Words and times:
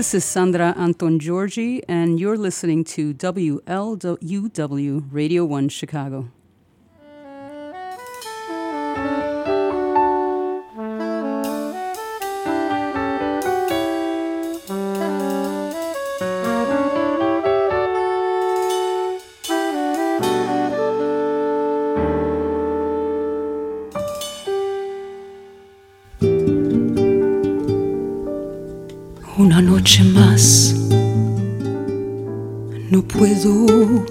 This 0.00 0.14
is 0.14 0.24
Sandra 0.24 0.72
Antongiorgi, 0.78 1.82
and 1.86 2.18
you're 2.18 2.38
listening 2.38 2.84
to 2.84 3.12
WLUW 3.12 5.02
Radio 5.12 5.44
1 5.44 5.68
Chicago. 5.68 6.30
Puedo. 33.42 34.04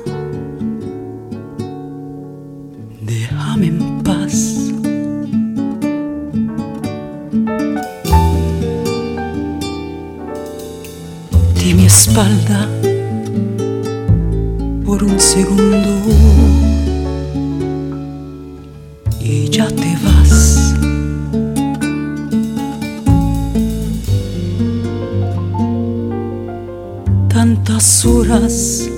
Déjame 3.02 3.68
en 3.68 4.04
paz. 4.04 4.72
Di 11.56 11.74
mi 11.74 11.86
espalda 11.86 12.68
por 14.86 15.04
un 15.04 15.20
segundo 15.20 15.90
y 19.20 19.50
ya 19.50 19.68
te 19.68 19.98
vas. 20.04 20.56
tantas 27.30 28.06
horas 28.06 28.89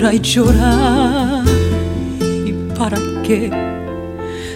y 0.00 0.20
llora. 0.20 1.42
¿Y 2.46 2.52
para 2.78 2.98
qué? 3.24 3.50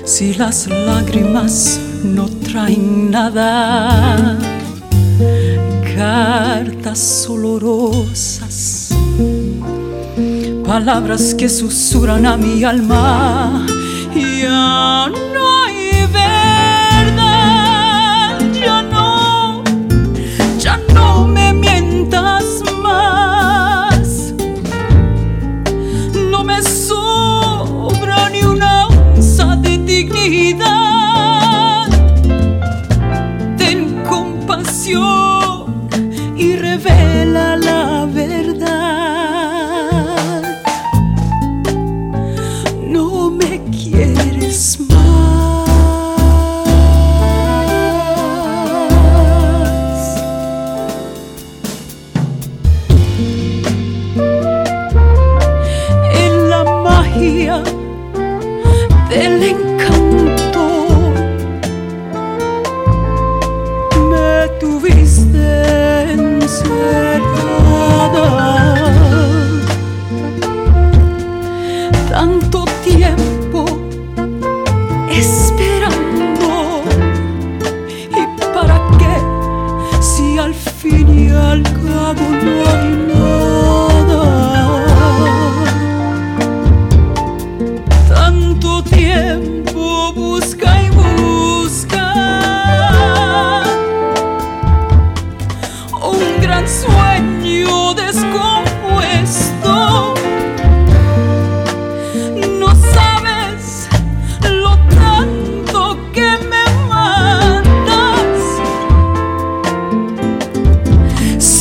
Si 0.04 0.34
las 0.34 0.68
lágrimas 0.68 1.80
no 2.04 2.28
traen 2.28 3.10
nada. 3.10 4.38
Cartas 5.96 7.26
olorosas, 7.28 8.90
palabras 10.64 11.34
que 11.34 11.48
susurran 11.48 12.24
a 12.24 12.36
mi 12.36 12.62
alma. 12.64 13.66
Ya 14.14 15.10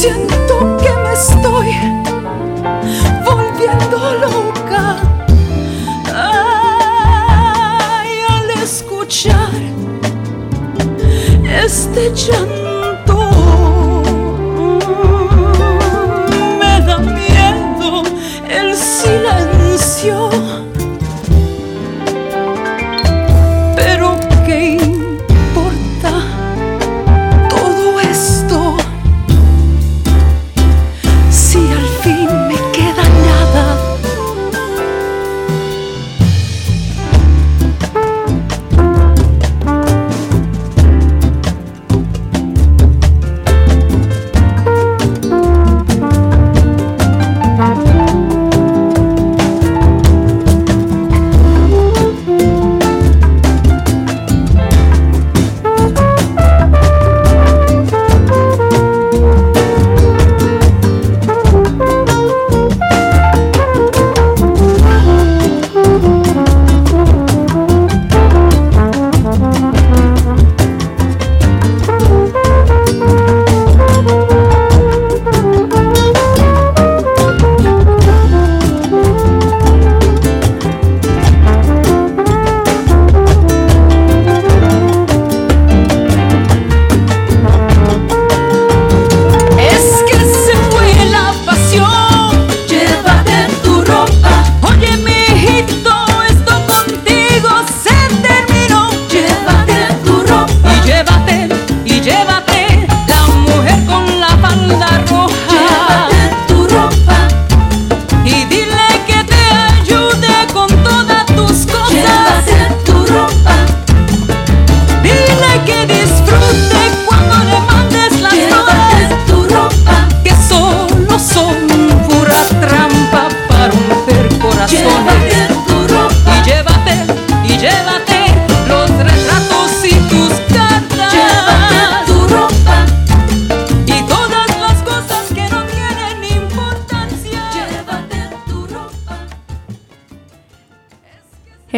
Siento 0.01 0.78
que 0.78 0.89
me 1.03 1.13
estoy 1.13 1.69
volviendo 3.23 3.97
loca. 4.16 4.97
Al 8.28 8.50
escuchar 8.63 9.51
este 11.45 12.12
llanto, 12.16 12.60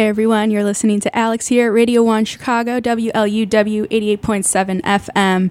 Hey 0.04 0.10
everyone, 0.10 0.50
you're 0.50 0.64
listening 0.64 1.00
to 1.00 1.16
Alex 1.16 1.46
here 1.46 1.68
at 1.68 1.72
Radio 1.72 2.02
1 2.02 2.26
Chicago, 2.26 2.78
WLUW 2.78 3.88
88.7 3.88 4.82
FM. 4.82 5.50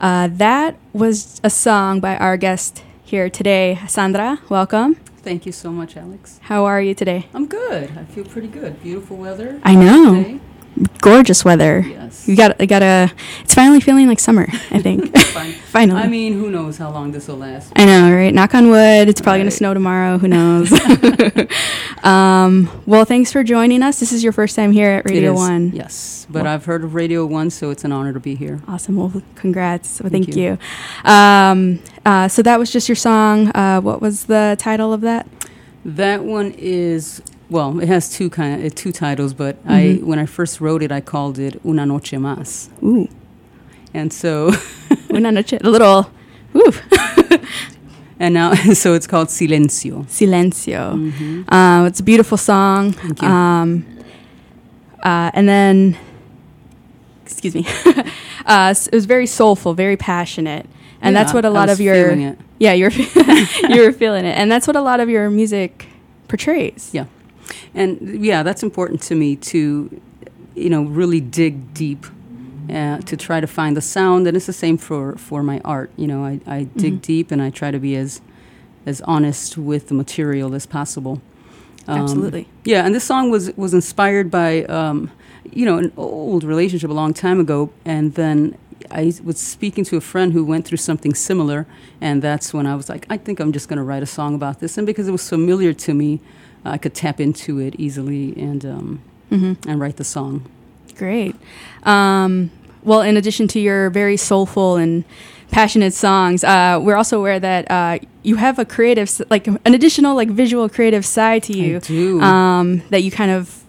Uh, 0.00 0.26
that 0.26 0.74
was 0.92 1.40
a 1.44 1.48
song 1.48 2.00
by 2.00 2.16
our 2.16 2.36
guest 2.36 2.82
here 3.04 3.30
today, 3.30 3.78
Sandra. 3.86 4.40
Welcome. 4.48 4.96
Thank 5.18 5.46
you 5.46 5.52
so 5.52 5.70
much, 5.70 5.96
Alex. 5.96 6.40
How 6.42 6.64
are 6.64 6.82
you 6.82 6.94
today? 6.94 7.28
I'm 7.32 7.46
good. 7.46 7.96
I 7.96 8.02
feel 8.06 8.24
pretty 8.24 8.48
good. 8.48 8.82
Beautiful 8.82 9.18
weather. 9.18 9.60
I 9.62 9.76
know. 9.76 10.16
today. 10.16 10.40
Gorgeous 11.00 11.44
weather. 11.44 11.80
Yes. 11.86 12.26
You 12.28 12.36
got, 12.36 12.60
you 12.60 12.66
got 12.66 12.82
a. 12.82 13.12
It's 13.42 13.54
finally 13.54 13.80
feeling 13.80 14.08
like 14.08 14.20
summer. 14.20 14.46
I 14.70 14.80
think. 14.80 15.16
Finally. 15.72 16.02
I 16.02 16.06
mean, 16.06 16.34
who 16.34 16.50
knows 16.50 16.76
how 16.76 16.90
long 16.90 17.12
this 17.12 17.28
will 17.28 17.38
last? 17.38 17.72
I 17.76 17.86
know, 17.86 18.14
right? 18.14 18.32
Knock 18.32 18.54
on 18.54 18.68
wood. 18.68 19.08
It's 19.08 19.22
probably 19.22 19.40
gonna 19.40 19.50
snow 19.50 19.72
tomorrow. 19.72 20.18
Who 20.18 20.28
knows? 20.28 20.70
um, 22.04 22.68
well, 22.86 23.04
thanks 23.06 23.32
for 23.32 23.42
joining 23.42 23.82
us. 23.82 23.98
This 23.98 24.12
is 24.12 24.22
your 24.22 24.32
first 24.32 24.54
time 24.54 24.72
here 24.72 24.90
at 24.90 25.06
Radio 25.06 25.32
One. 25.32 25.72
Yes, 25.72 26.26
but 26.28 26.44
Well- 26.44 26.52
I've 26.52 26.64
heard 26.66 26.84
of 26.84 26.94
Radio 26.94 27.24
One, 27.24 27.48
so 27.50 27.70
it's 27.70 27.84
an 27.84 27.92
honor 27.92 28.12
to 28.12 28.20
be 28.20 28.34
here. 28.34 28.60
Awesome. 28.68 28.96
Well, 28.96 29.22
congrats. 29.34 30.00
Well, 30.00 30.10
Thank 30.10 30.26
thank, 30.26 30.36
you. 30.36 30.58
you. 31.04 31.10
Um, 31.10 31.80
uh, 32.04 32.28
so 32.28 32.42
that 32.42 32.58
was 32.58 32.70
just 32.70 32.88
your 32.88 32.96
song. 32.96 33.48
Uh, 33.56 33.80
what 33.80 34.02
was 34.02 34.26
the 34.26 34.56
title 34.58 34.92
of 34.92 35.00
that? 35.02 35.26
That 35.84 36.22
one 36.24 36.54
is 36.58 37.22
well, 37.52 37.78
it 37.80 37.88
has 37.88 38.08
two 38.10 38.28
kind 38.30 38.64
of 38.64 38.74
two 38.74 38.90
titles, 38.92 39.34
but 39.34 39.56
I 39.66 39.80
Mhm. 40.00 40.04
when 40.04 40.18
I 40.18 40.26
first 40.26 40.60
wrote 40.60 40.82
it, 40.82 40.90
I 40.90 41.00
called 41.00 41.38
it 41.38 41.60
Una 41.64 41.84
Noche 41.86 42.16
Más, 42.18 42.68
Ooh, 42.82 43.06
and 43.94 44.12
so 44.12 44.50
una 45.12 45.30
noche. 45.30 45.58
A 45.62 45.70
little. 45.70 46.10
Ooh, 46.56 46.72
and 48.18 48.34
now 48.34 48.54
so 48.74 48.94
it's 48.94 49.06
called 49.06 49.28
Silencio. 49.28 50.04
silencio. 50.08 50.94
Mhm. 50.96 51.44
Uh, 51.48 51.86
it's 51.86 52.00
a 52.00 52.02
beautiful 52.02 52.38
song. 52.38 52.92
Thank 52.92 53.22
you. 53.22 53.28
Um, 53.28 53.84
uh, 55.02 55.30
and 55.34 55.48
then, 55.48 55.96
excuse 57.24 57.54
me. 57.54 57.66
uh, 58.46 58.74
it 58.74 58.94
was 58.94 59.06
very 59.06 59.26
soulful, 59.26 59.74
very 59.74 59.96
passionate, 59.96 60.66
and 61.00 61.14
that's 61.16 61.32
what 61.34 61.44
a 61.44 61.50
lot 61.50 61.68
of 61.70 61.80
your 61.80 61.94
feeling 61.94 62.22
it. 62.22 62.38
yeah 62.60 62.72
you're 62.72 62.92
you 63.70 63.82
were 63.84 63.92
feeling 63.92 64.24
it, 64.24 64.36
and 64.38 64.50
that's 64.50 64.66
what 64.66 64.76
a 64.76 64.80
lot 64.82 65.00
of 65.00 65.08
your 65.08 65.28
music 65.30 65.86
portrays. 66.28 66.90
Yeah. 66.92 67.06
And 67.74 68.24
yeah, 68.24 68.42
that's 68.42 68.62
important 68.62 69.02
to 69.02 69.14
me 69.14 69.36
to, 69.36 70.00
you 70.54 70.70
know, 70.70 70.82
really 70.84 71.20
dig 71.20 71.74
deep 71.74 72.06
uh, 72.70 72.98
to 72.98 73.16
try 73.16 73.40
to 73.40 73.46
find 73.46 73.76
the 73.76 73.80
sound. 73.80 74.26
And 74.26 74.36
it's 74.36 74.46
the 74.46 74.52
same 74.52 74.76
for, 74.78 75.16
for 75.16 75.42
my 75.42 75.60
art. 75.64 75.90
You 75.96 76.06
know, 76.06 76.24
I, 76.24 76.40
I 76.46 76.64
dig 76.76 76.94
Mhm. 76.98 77.02
deep 77.02 77.30
and 77.30 77.42
I 77.42 77.50
try 77.50 77.70
to 77.70 77.78
be 77.78 77.96
as, 77.96 78.20
as 78.86 79.00
honest 79.02 79.58
with 79.58 79.88
the 79.88 79.94
material 79.94 80.54
as 80.54 80.66
possible. 80.66 81.20
Um, 81.88 82.00
Absolutely. 82.02 82.46
Yeah, 82.64 82.84
and 82.86 82.94
this 82.94 83.04
song 83.04 83.30
was, 83.30 83.50
was 83.56 83.74
inspired 83.74 84.30
by, 84.30 84.62
um, 84.64 85.10
you 85.50 85.64
know, 85.66 85.78
an 85.78 85.92
old 85.96 86.44
relationship 86.44 86.88
a 86.90 86.92
long 86.92 87.12
time 87.12 87.40
ago. 87.40 87.70
And 87.84 88.14
then 88.14 88.56
I 88.90 89.12
was 89.24 89.38
speaking 89.38 89.84
to 89.86 89.96
a 89.96 90.00
friend 90.00 90.32
who 90.32 90.44
went 90.44 90.64
through 90.64 90.78
something 90.78 91.12
similar. 91.14 91.66
And 92.00 92.22
that's 92.22 92.54
when 92.54 92.66
I 92.66 92.76
was 92.76 92.88
like, 92.88 93.06
I 93.10 93.16
think 93.16 93.40
I'm 93.40 93.50
just 93.52 93.68
going 93.68 93.78
to 93.78 93.82
write 93.82 94.02
a 94.04 94.06
song 94.06 94.34
about 94.36 94.60
this. 94.60 94.78
And 94.78 94.86
because 94.86 95.08
it 95.08 95.12
was 95.12 95.28
familiar 95.28 95.72
to 95.72 95.94
me, 95.94 96.20
I 96.64 96.78
could 96.78 96.94
tap 96.94 97.20
into 97.20 97.58
it 97.58 97.74
easily 97.78 98.34
and, 98.36 98.64
um, 98.64 99.00
hmm 99.30 99.52
and 99.66 99.80
write 99.80 99.96
the 99.96 100.04
song. 100.04 100.46
Great. 100.96 101.34
Um, 101.84 102.50
well, 102.84 103.00
in 103.02 103.16
addition 103.16 103.48
to 103.48 103.60
your 103.60 103.90
very 103.90 104.16
soulful 104.16 104.76
and 104.76 105.04
passionate 105.50 105.94
songs, 105.94 106.44
uh, 106.44 106.78
we're 106.82 106.96
also 106.96 107.18
aware 107.18 107.38
that 107.40 107.70
uh, 107.70 107.98
you 108.22 108.36
have 108.36 108.58
a 108.58 108.64
creative, 108.64 109.20
like 109.30 109.46
an 109.46 109.58
additional, 109.64 110.14
like 110.16 110.28
visual 110.30 110.68
creative 110.68 111.04
side 111.04 111.42
to 111.44 111.52
you 111.56 111.80
um, 112.20 112.82
that 112.90 113.02
you 113.02 113.10
kind 113.10 113.30
of 113.30 113.61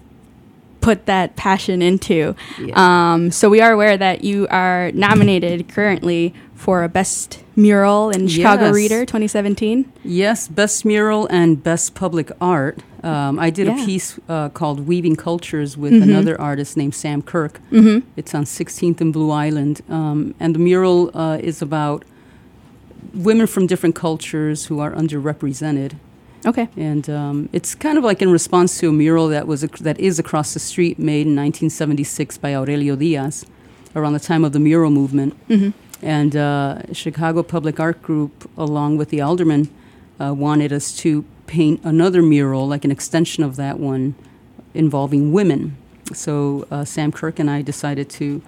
put 0.84 1.06
that 1.06 1.36
passion 1.36 1.82
into. 1.82 2.36
Yeah. 2.60 2.74
Um, 3.14 3.32
so 3.32 3.50
we 3.50 3.62
are 3.62 3.72
aware 3.72 3.98
that 3.98 4.24
you 4.24 4.48
are 4.50 4.92
nominated 4.94 5.68
currently 5.70 6.34
for 6.56 6.84
a 6.84 6.90
best 6.90 7.44
mural 7.56 8.10
in 8.10 8.28
Chicago 8.28 8.66
Yes. 8.66 8.76
Reader 8.76 9.06
2017. 9.06 9.92
Yes, 10.04 10.48
best 10.48 10.86
mural 10.86 11.28
and 11.32 11.62
best 11.64 11.94
public 11.96 12.32
art. 12.40 12.80
Um, 13.04 13.38
I 13.38 13.50
did 13.50 13.68
Yeah. 13.68 13.82
a 13.82 13.86
piece 13.86 14.20
uh, 14.30 14.50
called 14.50 14.88
Weaving 14.88 15.18
Cultures 15.18 15.78
with 15.78 15.94
Mhm. 15.94 16.04
another 16.04 16.40
artist 16.40 16.78
named 16.78 16.96
Sam 16.96 17.22
Kirk. 17.22 17.60
Mm-hmm. 17.72 18.00
It's 18.16 18.34
on 18.36 18.46
16th 18.46 19.02
and 19.02 19.12
Blue 19.12 19.32
Island. 19.32 19.82
Um, 19.90 20.36
and 20.40 20.56
the 20.56 20.60
mural 20.60 21.12
uh, 21.14 21.38
is 21.50 21.62
about 21.62 22.04
women 23.14 23.48
from 23.48 23.68
different 23.68 23.96
cultures 23.96 24.66
who 24.70 24.80
are 24.80 24.92
underrepresented. 24.92 25.92
Okay. 26.46 26.68
And 26.76 27.10
um, 27.10 27.50
it's 27.54 27.74
kind 27.74 27.98
of 27.98 28.04
like 28.04 28.22
in 28.22 28.32
response 28.32 28.78
to 28.80 28.90
a 28.90 28.94
mural 28.94 29.30
that 29.30 29.48
was 29.48 29.64
ac- 29.64 29.84
that 29.84 30.00
is 30.00 30.20
across 30.20 30.54
the 30.54 30.60
street, 30.60 31.00
made 31.00 31.26
in 31.28 31.36
1976 31.36 32.38
by 32.38 32.54
Aurelio 32.54 32.96
Diaz, 32.96 33.46
around 33.96 34.14
the 34.14 34.20
time 34.20 34.44
of 34.44 34.52
the 34.52 34.60
mural 34.60 34.92
movement. 34.92 35.36
Mm-hmm. 35.48 35.70
And 36.06 36.36
uh, 36.36 36.82
Chicago 36.92 37.44
Public 37.44 37.80
Art 37.80 38.02
Group, 38.02 38.50
along 38.58 38.98
with 38.98 39.10
the 39.10 39.22
alderman, 39.22 39.70
uh, 40.20 40.34
wanted 40.34 40.74
us 40.74 40.96
to 40.98 41.24
paint 41.48 41.80
another 41.84 42.22
mural, 42.22 42.68
like 42.68 42.84
an 42.84 42.92
extension 42.92 43.44
of 43.44 43.56
that 43.56 43.80
one, 43.80 44.16
involving 44.74 45.32
women. 45.32 45.78
So 46.14 46.68
uh, 46.70 46.84
Sam 46.84 47.12
Kirk 47.12 47.40
and 47.40 47.50
I 47.50 47.62
decided 47.62 48.10
to 48.12 48.42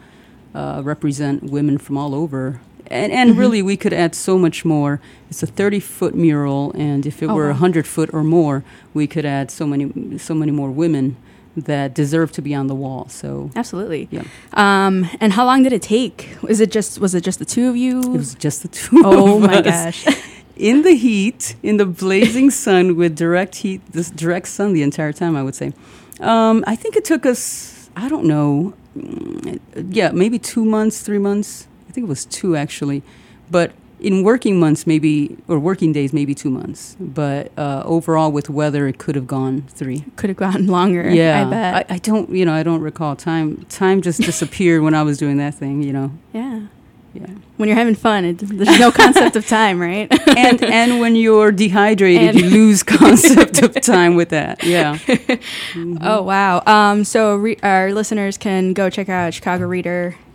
uh, 0.54 0.82
represent 0.84 1.44
women 1.44 1.78
from 1.78 1.98
all 1.98 2.14
over. 2.14 2.60
And, 2.92 3.12
and 3.12 3.32
Mhm. 3.32 3.38
really, 3.40 3.62
we 3.62 3.78
could 3.78 3.94
add 3.94 4.14
so 4.16 4.38
much 4.38 4.64
more. 4.66 5.00
It's 5.30 5.42
a 5.44 5.48
30 5.48 5.80
foot 5.80 6.14
mural, 6.16 6.72
and 6.76 7.06
if 7.06 7.22
it 7.24 7.30
Oh, 7.30 7.34
were 7.36 7.46
a 7.46 7.54
wow. 7.54 7.60
100 7.60 7.88
foot 7.88 8.10
or 8.14 8.24
more, 8.24 8.64
we 8.94 9.08
could 9.08 9.26
add 9.26 9.50
so 9.52 9.66
many, 9.66 9.92
so 10.18 10.34
many 10.36 10.52
more 10.52 10.70
women 10.72 11.16
that 11.58 11.94
deserve 11.94 12.32
to 12.34 12.42
be 12.42 12.54
on 12.54 12.68
the 12.68 12.76
wall. 12.76 13.08
So 13.10 13.50
Absolutely. 13.56 14.08
Yeah. 14.12 14.24
Um, 14.54 15.08
and 15.22 15.34
how 15.34 15.46
long 15.46 15.64
did 15.64 15.72
it 15.74 15.82
take? 15.82 16.30
Was 16.42 16.60
it 16.60 16.70
just 16.70 17.00
was 17.00 17.16
it 17.16 17.24
just 17.24 17.40
the 17.40 17.46
two 17.46 17.70
of 17.70 17.78
you? 17.78 18.00
it 18.02 18.18
was 18.18 18.36
just 18.36 18.62
the 18.62 18.68
two 18.68 19.02
oh 19.06 19.40
my 19.40 19.60
us. 19.60 19.66
gosh. 20.04 20.18
in 20.58 20.82
the 20.84 20.96
heat, 20.96 21.56
in 21.64 21.78
the 21.78 21.86
blazing 21.86 22.50
sun, 22.64 22.96
with 22.98 23.16
direct 23.16 23.56
heat, 23.56 23.82
this 23.94 24.10
direct 24.12 24.48
sun 24.48 24.74
the 24.74 24.84
entire 24.84 25.14
time. 25.14 25.36
I 25.36 25.44
would 25.44 25.56
say. 25.56 25.72
Um, 26.20 26.64
I 26.68 26.76
think 26.76 26.96
it 26.98 27.06
took 27.06 27.26
us. 27.26 27.90
I 27.96 28.10
don't 28.10 28.26
know. 28.26 28.74
mm, 28.98 29.60
Yeah, 29.92 30.12
maybe 30.12 30.38
two 30.40 30.66
months, 30.66 31.02
three 31.02 31.20
months. 31.20 31.68
I 31.96 31.98
think 31.98 32.08
it 32.08 32.10
was 32.10 32.26
two 32.26 32.56
actually, 32.58 33.04
but 33.50 33.72
in 34.02 34.22
working 34.24 34.60
months, 34.60 34.86
maybe 34.86 35.38
or 35.48 35.58
working 35.58 35.94
days, 35.94 36.12
maybe 36.12 36.36
two 36.36 36.50
months. 36.50 36.98
But 37.00 37.52
uh, 37.58 37.84
overall, 37.86 38.32
with 38.34 38.50
weather, 38.50 38.88
it 38.90 38.98
could 38.98 39.16
have 39.16 39.26
gone 39.28 39.62
three. 39.70 40.04
Could 40.18 40.30
have 40.30 40.36
gotten 40.38 40.68
longer. 40.78 41.10
Yeah, 41.10 41.48
I 41.48 41.50
bet. 41.50 41.76
I, 41.90 41.96
I 41.96 41.98
don't. 42.00 42.30
You 42.30 42.46
know, 42.46 42.54
I 42.54 42.64
don't 42.64 42.82
recall 42.82 43.16
time. 43.16 43.64
Time 43.70 44.02
just 44.02 44.20
disappeared 44.32 44.82
when 44.82 44.94
I 44.94 45.04
was 45.04 45.18
doing 45.18 45.38
that 45.38 45.56
thing. 45.56 45.82
You 45.84 45.94
know. 45.94 46.12
yeah. 46.34 46.68
Yeah. 47.14 47.28
When 47.56 47.70
you're 47.70 47.78
having 47.78 47.96
fun, 47.96 48.26
it, 48.26 48.40
there's 48.40 48.78
no 48.78 48.92
concept 48.92 49.38
of 49.38 49.48
time, 49.48 49.80
right? 49.80 50.12
and 50.38 50.62
and 50.62 51.00
when 51.00 51.16
you're 51.16 51.54
dehydrated, 51.54 52.36
And- 52.36 52.40
you 52.42 52.50
lose 52.50 52.84
concept 52.84 53.62
of 53.62 53.72
time 53.80 54.16
with 54.16 54.30
that. 54.30 54.62
Yeah. 54.66 54.98
Mhm. 54.98 56.00
Oh 56.02 56.22
wow! 56.24 56.62
Um, 56.66 57.06
so 57.06 57.38
re- 57.38 57.58
our 57.64 57.94
listeners 57.94 58.38
can 58.38 58.74
go 58.74 58.90
check 58.90 59.08
out 59.08 59.32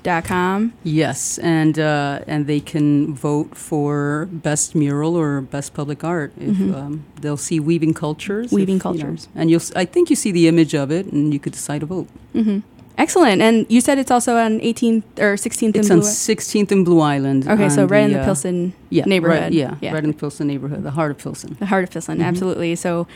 ChicagoReader.com. 0.05 0.73
Yes, 0.83 1.39
and 1.39 1.79
uh, 1.79 2.21
and 2.27 2.47
they 2.47 2.61
can 2.61 3.15
vote 3.15 3.57
for 3.57 4.29
best 4.33 4.75
mural 4.75 5.17
or 5.17 5.41
best 5.41 5.75
public 5.75 6.05
art. 6.05 6.33
If 6.39 6.57
Mhm. 6.57 6.75
um, 6.75 7.05
they'll 7.21 7.37
see 7.37 7.61
weaving 7.61 7.95
cultures, 7.95 8.53
Weaving 8.53 8.77
if, 8.77 8.85
you 8.85 8.91
know, 8.93 8.99
Cultures. 9.01 9.29
and 9.35 9.51
you'll. 9.51 9.63
I 9.77 9.85
think 9.85 10.11
you 10.11 10.17
see 10.17 10.33
the 10.33 10.49
image 10.49 10.75
of 10.75 10.91
it, 10.91 11.07
and 11.13 11.33
you 11.33 11.41
could 11.41 11.53
decide 11.53 11.81
to 11.81 11.87
vote. 11.87 12.09
hmm 12.33 12.59
Excellent. 12.99 13.41
And 13.41 13.65
you 13.71 13.81
said 13.81 13.97
it's 13.97 14.11
also 14.11 14.37
on 14.37 14.61
18th 14.61 15.05
or 15.19 15.35
16th 15.39 15.75
It's 15.75 15.91
on 15.91 16.03
16th 16.03 16.71
and 16.71 16.85
Blue 16.85 17.01
Island. 17.01 17.49
Okay, 17.49 17.71
so 17.71 17.87
right 17.87 18.05
in 18.05 18.13
the 18.13 18.21
uh, 18.21 18.25
Pilsen 18.27 18.75
yeah, 18.91 19.05
neighborhood. 19.07 19.41
Right, 19.45 19.53
yeah, 19.55 19.77
Yeah. 19.81 19.95
right 19.95 20.05
in 20.05 20.11
the 20.11 20.17
Pilsen 20.17 20.47
neighborhood, 20.49 20.83
the 20.83 20.91
heart 20.91 21.11
of 21.11 21.17
Pilsen. 21.17 21.57
the 21.59 21.65
heart 21.67 21.85
of 21.85 21.91
Pilsen. 21.91 22.19
Mhm. 22.19 22.25
Absolutely. 22.25 22.77
So 22.77 23.07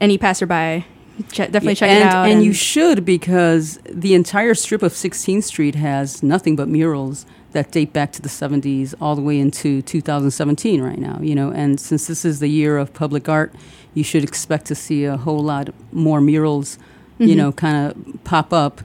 any 0.00 0.16
passerby, 0.16 0.84
ch- 1.30 1.36
definitely 1.36 1.74
check 1.74 1.90
and, 1.90 2.02
it 2.04 2.06
out. 2.12 2.28
And 2.28 2.44
you 2.44 2.52
should 2.52 3.04
because 3.04 3.78
the 3.88 4.14
entire 4.14 4.54
strip 4.54 4.82
of 4.82 4.92
16th 4.92 5.44
Street 5.44 5.74
has 5.74 6.22
nothing 6.22 6.56
but 6.56 6.68
murals 6.68 7.26
that 7.52 7.70
date 7.70 7.92
back 7.92 8.12
to 8.12 8.22
the 8.22 8.28
70s 8.30 8.94
all 9.00 9.14
the 9.14 9.20
way 9.22 9.38
into 9.38 9.82
2017 9.82 10.80
right 10.80 10.98
now, 10.98 11.18
you 11.20 11.34
know. 11.34 11.50
And 11.50 11.78
since 11.78 12.06
this 12.06 12.24
is 12.24 12.40
the 12.40 12.48
year 12.48 12.78
of 12.78 12.92
public 12.94 13.28
art, 13.28 13.52
you 13.94 14.02
should 14.02 14.24
expect 14.24 14.66
to 14.66 14.74
see 14.74 15.04
a 15.04 15.16
whole 15.18 15.40
lot 15.42 15.68
more 15.92 16.20
murals, 16.20 16.78
you 17.18 17.34
Mhm. 17.34 17.36
know, 17.36 17.52
kind 17.52 17.90
of 17.90 18.24
pop 18.24 18.52
up 18.52 18.80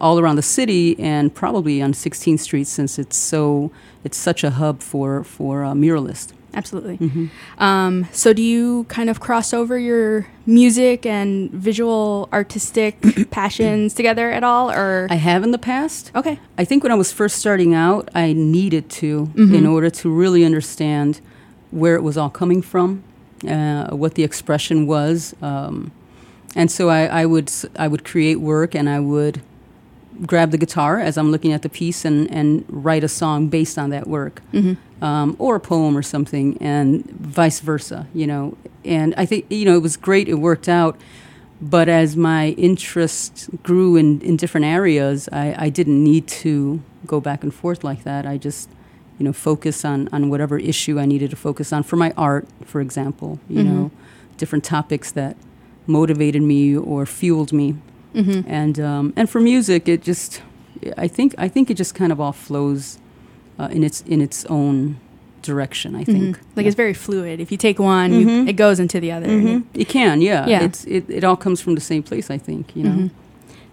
all 0.00 0.18
around 0.20 0.36
the 0.36 0.42
city 0.42 0.98
and 0.98 1.34
probably 1.34 1.80
on 1.82 1.92
16th 1.92 2.40
Street 2.40 2.66
since 2.66 2.98
it's 2.98 3.16
so 3.16 3.70
it's 4.04 4.16
such 4.18 4.44
a 4.44 4.50
hub 4.50 4.80
for 4.80 5.24
for 5.24 5.64
uh, 5.64 5.72
muralists. 5.72 6.32
Absolutely. 6.54 6.96
hmm 6.96 7.26
Um, 7.58 8.06
so 8.12 8.32
do 8.32 8.42
you 8.42 8.84
kind 8.88 9.10
of 9.10 9.18
cross 9.20 9.52
over 9.52 9.78
your 9.78 10.26
music 10.46 11.04
and 11.06 11.50
visual 11.50 12.28
artistic 12.32 12.96
passions 13.30 13.94
together 13.94 14.30
at 14.30 14.44
all, 14.44 14.70
or 14.70 15.06
I 15.10 15.16
have 15.16 15.42
in 15.42 15.50
the 15.50 15.58
past. 15.58 16.10
okay? 16.14 16.38
I 16.58 16.64
think 16.64 16.82
when 16.82 16.92
I 16.92 16.96
was 16.96 17.12
first 17.12 17.36
starting 17.38 17.74
out, 17.74 18.08
I 18.14 18.32
needed 18.32 18.88
to 19.00 19.26
Mhm. 19.34 19.54
in 19.54 19.66
order 19.66 19.90
to 19.90 20.08
really 20.10 20.44
understand 20.44 21.20
where 21.70 21.96
it 21.96 22.02
was 22.02 22.16
all 22.16 22.30
coming 22.30 22.62
from, 22.62 23.02
uh, 23.48 23.88
what 23.96 24.14
the 24.14 24.22
expression 24.22 24.86
was. 24.86 25.34
Um, 25.42 25.90
and 26.56 26.70
so 26.70 26.88
I, 26.88 27.22
I 27.22 27.26
would 27.26 27.50
I 27.76 27.88
would 27.88 28.04
create 28.04 28.36
work 28.38 28.74
and 28.76 28.88
I 28.88 29.00
would 29.00 29.40
grab 30.22 30.50
the 30.50 30.58
guitar 30.58 31.00
as 31.00 31.16
I'm 31.18 31.30
looking 31.32 31.52
at 31.52 31.62
the 31.62 31.68
piece 31.68 32.04
and, 32.04 32.30
and 32.30 32.64
write 32.68 33.02
a 33.04 33.08
song 33.08 33.48
based 33.48 33.78
on 33.78 33.90
that 33.90 34.06
work 34.06 34.42
um, 35.02 35.36
or 35.38 35.56
a 35.56 35.60
poem 35.60 35.96
or 35.96 36.02
something 36.02 36.56
and 36.60 37.04
vice 37.10 37.60
versa 37.60 38.06
you 38.14 38.26
know. 38.26 38.56
And 38.84 39.14
I 39.16 39.26
think 39.26 39.46
you 39.50 39.64
know 39.64 39.74
it 39.76 39.82
was 39.82 39.96
great 39.96 40.28
it 40.28 40.34
worked 40.34 40.68
out 40.68 40.98
but 41.60 41.88
as 41.88 42.16
my 42.16 42.48
interest 42.50 43.48
grew 43.62 43.96
in, 43.96 44.20
in 44.20 44.36
different 44.36 44.66
areas 44.66 45.28
I, 45.32 45.54
I 45.58 45.68
didn't 45.68 46.02
need 46.02 46.28
to 46.28 46.80
go 47.06 47.20
back 47.20 47.42
and 47.42 47.52
forth 47.52 47.84
like 47.84 48.04
that. 48.04 48.26
I 48.26 48.38
just 48.38 48.68
you 49.18 49.24
know 49.24 49.32
focus 49.32 49.84
on, 49.84 50.08
on 50.12 50.28
whatever 50.30 50.58
issue 50.58 50.98
I 50.98 51.06
needed 51.06 51.30
to 51.30 51.36
focus 51.36 51.72
on 51.72 51.82
for 51.82 51.96
my 51.96 52.12
art 52.16 52.46
for 52.64 52.80
example 52.80 53.38
you 53.48 53.62
know 53.62 53.90
different 54.36 54.64
topics 54.64 55.12
that 55.12 55.36
motivated 55.86 56.42
me 56.42 56.76
or 56.76 57.06
fueled 57.06 57.52
me 57.52 57.76
Mm-hmm. 58.14 58.40
and 58.50 58.78
um, 58.80 59.12
and 59.16 59.28
for 59.28 59.40
music, 59.40 59.88
it 59.88 60.02
just 60.02 60.40
I 60.96 61.08
think 61.08 61.34
I 61.38 61.48
think 61.48 61.70
it 61.70 61.74
just 61.76 61.94
kind 61.94 62.12
of 62.12 62.20
all 62.20 62.32
flows 62.32 62.98
uh, 63.58 63.68
in 63.70 63.82
its 63.84 64.02
in 64.02 64.20
its 64.20 64.44
own 64.46 64.96
direction. 65.42 65.94
I 65.94 66.04
think 66.04 66.36
Mhm. 66.38 66.40
Like 66.56 66.66
it's 66.66 66.76
very 66.76 66.94
fluid. 66.94 67.38
If 67.40 67.50
you 67.52 67.58
take 67.58 67.78
one, 67.78 68.12
you, 68.14 68.26
Mhm. 68.26 68.48
it 68.48 68.54
goes 68.54 68.80
into 68.80 68.98
the 69.00 69.12
other. 69.12 69.26
hmm 69.28 69.58
it 69.74 69.88
can 69.88 70.20
yeah 70.22 70.46
Yeah. 70.46 70.62
it's 70.64 70.84
it, 70.84 71.04
it 71.08 71.24
all 71.24 71.36
comes 71.36 71.60
from 71.60 71.74
the 71.74 71.80
same 71.82 72.02
place. 72.02 72.30
I 72.30 72.38
think 72.38 72.74
you 72.76 72.84
know. 72.84 72.90
Mhm. 72.96 73.10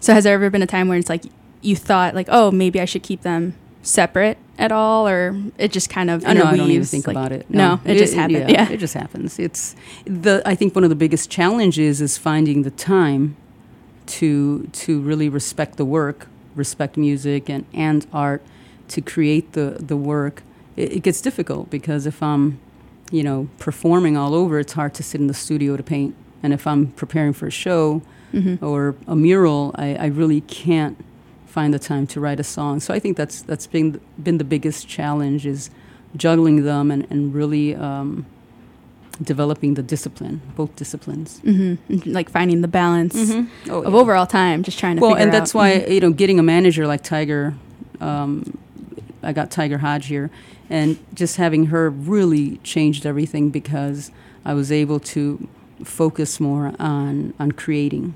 So 0.00 0.12
has 0.12 0.24
there 0.24 0.34
ever 0.34 0.50
been 0.50 0.62
a 0.62 0.66
time 0.66 0.88
where 0.88 0.98
it's 0.98 1.08
like 1.08 1.24
you 1.62 1.76
thought 1.76 2.14
like, 2.14 2.26
oh, 2.30 2.50
maybe 2.50 2.80
I 2.80 2.84
should 2.84 3.02
keep 3.04 3.22
them 3.22 3.54
separate 3.84 4.36
at 4.58 4.70
all, 4.72 5.08
or 5.08 5.34
it 5.58 5.72
just 5.72 5.88
kind 5.88 6.10
of 6.10 6.24
I 6.26 6.32
know 6.34 6.44
I 6.44 6.56
don't 6.56 6.70
even 6.70 6.84
think 6.84 7.06
like- 7.06 7.16
about 7.16 7.32
it. 7.32 7.46
No, 7.48 7.80
it, 7.84 7.96
just 7.98 8.14
happened. 8.14 8.50
Yeah. 8.50 8.68
it 8.70 8.78
just 8.78 8.94
happens. 8.94 9.38
It's 9.38 9.74
the 10.04 10.42
I 10.44 10.54
think 10.54 10.74
one 10.74 10.84
of 10.84 10.90
the 10.90 10.96
biggest 10.96 11.30
challenges 11.30 12.00
is 12.00 12.18
finding 12.18 12.62
the 12.64 12.70
time 12.72 13.36
to 14.06 14.64
to 14.72 15.00
really 15.00 15.28
respect 15.28 15.76
the 15.76 15.84
work, 15.84 16.28
respect 16.54 16.96
music 16.96 17.48
and 17.48 17.64
and 17.74 18.06
art, 18.12 18.42
to 18.88 19.00
create 19.00 19.52
the 19.52 19.76
the 19.80 19.96
work. 19.96 20.42
It, 20.76 20.92
it 20.92 21.02
gets 21.02 21.20
difficult 21.20 21.70
because 21.70 22.06
if 22.06 22.22
I'm, 22.22 22.58
you 23.10 23.22
know, 23.22 23.48
performing 23.58 24.16
all 24.16 24.34
over, 24.34 24.58
it's 24.58 24.72
hard 24.72 24.94
to 24.94 25.02
sit 25.02 25.20
in 25.20 25.26
the 25.26 25.34
studio 25.34 25.76
to 25.76 25.82
paint. 25.82 26.14
And 26.42 26.52
if 26.52 26.66
I'm 26.66 26.86
preparing 26.88 27.32
for 27.34 27.46
a 27.46 27.50
show 27.50 28.02
Mhm. 28.32 28.62
or 28.62 28.94
a 29.06 29.14
mural, 29.14 29.72
I, 29.74 29.94
I 29.96 30.06
really 30.06 30.40
can't 30.40 30.96
find 31.46 31.74
the 31.74 31.78
time 31.78 32.06
to 32.06 32.18
write 32.20 32.40
a 32.40 32.44
song. 32.44 32.80
So 32.80 32.94
I 32.94 32.98
think 32.98 33.16
that's 33.18 33.42
that's 33.42 33.66
been 33.66 34.00
been 34.22 34.38
the 34.38 34.44
biggest 34.44 34.88
challenge 34.88 35.44
is 35.46 35.70
juggling 36.16 36.64
them 36.64 36.90
and 36.90 37.06
and 37.10 37.34
really 37.34 37.74
um, 37.74 38.24
developing 39.22 39.74
the 39.74 39.82
discipline, 39.82 40.40
both 40.56 40.74
disciplines. 40.76 41.40
Mhm. 41.44 41.78
Like 42.06 42.28
finding 42.30 42.60
the 42.60 42.68
balance 42.68 43.14
Oh, 43.68 43.82
of 43.82 43.92
yeah. 43.92 44.00
overall 44.00 44.26
time, 44.26 44.62
just 44.62 44.78
trying 44.78 44.96
to. 44.96 45.02
Well, 45.02 45.14
and 45.14 45.32
that's 45.32 45.52
out- 45.54 45.58
why 45.58 45.70
Mhm. 45.80 45.94
you 45.94 46.00
know 46.00 46.10
getting 46.10 46.38
a 46.38 46.42
manager 46.42 46.86
like 46.86 47.02
Tiger, 47.02 47.54
um, 48.00 48.44
I 49.22 49.32
got 49.32 49.50
Tiger 49.50 49.78
Hodge 49.78 50.06
here, 50.06 50.30
and 50.70 50.96
just 51.14 51.36
having 51.36 51.66
her 51.66 51.90
really 51.90 52.58
changed 52.64 53.06
everything 53.06 53.50
because 53.50 54.10
I 54.44 54.54
was 54.54 54.72
able 54.72 54.98
to 55.14 55.46
focus 55.84 56.40
more 56.40 56.72
on 56.78 57.32
on 57.38 57.52
creating, 57.52 58.14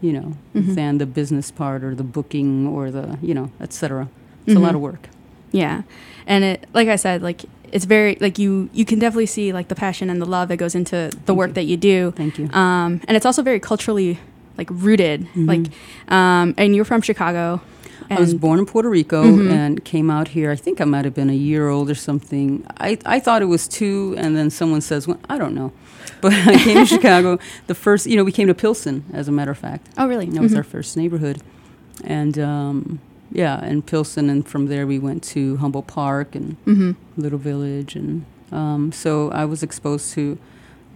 you 0.00 0.12
know, 0.12 0.32
Mhm. 0.54 0.74
than 0.74 0.98
the 0.98 1.06
business 1.06 1.50
part 1.50 1.82
or 1.84 1.94
the 1.94 2.04
booking 2.04 2.66
or 2.66 2.90
the 2.90 3.18
you 3.22 3.34
know, 3.34 3.50
et 3.60 3.72
cetera. 3.72 4.08
It's 4.46 4.56
a 4.56 4.58
lot 4.58 4.72
Mhm. 4.72 4.76
of 4.76 4.80
work. 4.80 5.08
Yeah, 5.52 5.82
and 6.26 6.44
it 6.44 6.66
like 6.74 6.88
I 6.88 6.96
said, 6.96 7.22
like 7.22 7.42
it's 7.72 7.84
very 7.84 8.16
like 8.20 8.38
you 8.38 8.68
you 8.72 8.84
can 8.84 8.98
definitely 8.98 9.26
see 9.26 9.52
like 9.52 9.68
the 9.68 9.74
passion 9.74 10.10
and 10.10 10.20
the 10.20 10.26
love 10.26 10.48
that 10.48 10.56
goes 10.56 10.74
into 10.74 10.96
the 10.96 11.10
Thank 11.26 11.38
work 11.38 11.48
you. 11.50 11.54
that 11.54 11.64
you 11.64 11.76
do. 11.76 12.10
Thank 12.16 12.38
you. 12.38 12.48
Um, 12.52 13.00
and 13.08 13.16
it's 13.16 13.26
also 13.26 13.42
very 13.42 13.60
culturally 13.60 14.18
like 14.56 14.68
rooted. 14.70 15.26
Mhm. 15.34 15.46
Like, 15.46 16.12
um, 16.12 16.54
and 16.56 16.74
you're 16.74 16.84
from 16.84 17.00
Chicago. 17.02 17.60
I 18.10 18.18
was 18.18 18.32
born 18.32 18.58
in 18.58 18.64
Puerto 18.64 18.88
Rico 18.88 19.22
Mhm. 19.22 19.50
and 19.52 19.84
came 19.84 20.10
out 20.10 20.28
here. 20.28 20.50
I 20.50 20.56
think 20.56 20.80
I 20.80 20.84
might 20.84 21.04
have 21.04 21.12
been 21.14 21.28
a 21.28 21.34
year 21.34 21.68
old 21.68 21.90
or 21.90 21.94
something. 21.94 22.64
I, 22.78 22.96
I 23.04 23.20
thought 23.20 23.42
it 23.42 23.46
was 23.46 23.68
two, 23.68 24.14
and 24.16 24.34
then 24.34 24.48
someone 24.48 24.80
says, 24.80 25.06
well, 25.06 25.18
I 25.28 25.36
don't 25.36 25.54
know. 25.54 25.72
But 26.22 26.32
I 26.32 26.56
came 26.56 26.78
to 26.78 26.86
Chicago. 26.96 27.38
The 27.66 27.74
first, 27.74 28.06
you 28.06 28.16
know, 28.16 28.24
we 28.24 28.32
came 28.32 28.46
to 28.48 28.54
Pilsen, 28.54 29.04
as 29.12 29.28
a 29.28 29.32
matter 29.32 29.50
of 29.50 29.58
fact. 29.58 29.88
Oh, 29.98 30.08
really? 30.08 30.24
That 30.24 30.40
was 30.42 30.52
Mhm. 30.52 30.56
our 30.56 30.62
first 30.64 30.96
neighborhood. 30.96 31.42
And 32.02 32.38
um, 32.38 32.98
yeah, 33.32 33.58
and 33.62 33.84
Pilsen, 33.84 34.30
and 34.30 34.46
from 34.46 34.66
there 34.66 34.86
we 34.86 34.98
went 34.98 35.22
to 35.34 35.56
Humboldt 35.58 35.86
Park 35.86 36.34
and 36.34 36.56
Mhm. 36.64 36.96
Little 37.16 37.38
Village. 37.38 37.94
And 37.96 38.24
um, 38.52 38.92
so 38.92 39.30
I 39.30 39.44
was 39.44 39.62
exposed 39.62 40.12
to 40.14 40.38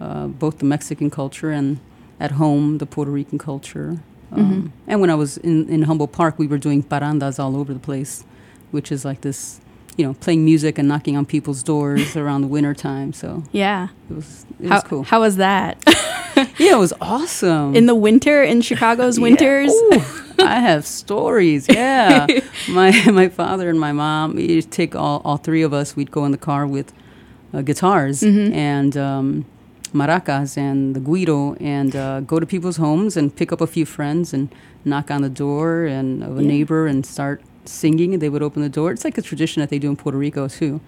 uh, 0.01 0.27
both 0.27 0.57
the 0.57 0.65
Mexican 0.65 1.09
culture 1.09 1.51
and 1.51 1.79
at 2.19 2.31
home 2.31 2.77
the 2.79 2.85
Puerto 2.85 3.11
Rican 3.11 3.37
culture. 3.37 3.99
Um, 4.31 4.39
Mhm. 4.39 4.71
And 4.87 5.01
when 5.01 5.09
I 5.09 5.15
was 5.15 5.37
in, 5.37 5.69
in 5.69 5.83
Humboldt 5.83 6.11
Park, 6.11 6.37
we 6.39 6.47
were 6.47 6.57
doing 6.57 6.83
parrandas 6.83 7.39
all 7.39 7.55
over 7.55 7.73
the 7.73 7.79
place, 7.79 8.23
which 8.71 8.91
is 8.91 9.05
like 9.05 9.21
this, 9.21 9.59
you 9.97 10.05
know, 10.05 10.13
playing 10.15 10.43
music 10.45 10.77
and 10.79 10.87
knocking 10.87 11.15
on 11.17 11.25
people's 11.25 11.61
doors 11.63 12.15
around 12.21 12.41
the 12.41 12.47
winter 12.47 12.73
time. 12.73 13.13
So 13.13 13.43
Yeah. 13.51 13.89
it 14.09 14.15
was 14.15 14.45
it 14.59 14.67
How, 14.69 14.75
was 14.75 14.83
cool. 14.83 15.03
how 15.03 15.19
was 15.21 15.35
that? 15.37 15.77
yeah, 16.57 16.73
it 16.75 16.79
was 16.79 16.93
awesome. 17.01 17.75
in 17.75 17.85
the 17.85 17.95
winter 17.95 18.41
in 18.43 18.61
Chicago's 18.61 19.17
Yeah. 19.17 19.23
winters? 19.23 19.71
Ooh, 19.71 20.01
I 20.39 20.59
have 20.59 20.85
stories. 20.85 21.67
Yeah, 21.69 22.25
my 22.69 22.91
my 23.11 23.29
father 23.29 23.69
and 23.69 23.79
my 23.79 23.91
mom. 23.91 24.37
You'd 24.39 24.71
take 24.71 24.95
all 24.95 25.21
all 25.25 25.37
three 25.37 25.61
of 25.61 25.73
us. 25.73 25.95
We'd 25.95 26.11
go 26.11 26.25
in 26.25 26.31
the 26.31 26.37
car 26.49 26.65
with 26.67 26.91
uh, 27.53 27.61
guitars 27.61 28.21
Mhm. 28.21 28.51
and 28.53 28.97
um, 28.97 29.45
maracas 29.93 30.57
and 30.57 30.95
the 30.95 30.99
guiro, 30.99 31.55
and 31.61 31.95
uh, 31.95 32.21
go 32.21 32.39
to 32.39 32.45
people's 32.47 32.77
homes 32.77 33.15
and 33.15 33.35
pick 33.35 33.51
up 33.51 33.61
a 33.61 33.67
few 33.67 33.85
friends 33.85 34.33
and 34.33 34.49
knock 34.85 35.11
on 35.11 35.21
the 35.21 35.29
door 35.29 35.85
and 35.85 36.23
of 36.23 36.37
a 36.37 36.41
Yeah. 36.41 36.47
neighbor 36.47 36.87
and 36.87 37.05
start 37.05 37.41
singing. 37.65 38.13
And 38.13 38.21
they 38.21 38.29
would 38.29 38.43
open 38.43 38.61
the 38.61 38.69
door. 38.69 38.91
It's 38.91 39.03
like 39.03 39.17
a 39.17 39.21
tradition 39.21 39.59
that 39.61 39.69
they 39.69 39.79
do 39.79 39.89
in 39.89 39.95
Puerto 39.95 40.17
Rico 40.17 40.47
too. 40.47 40.79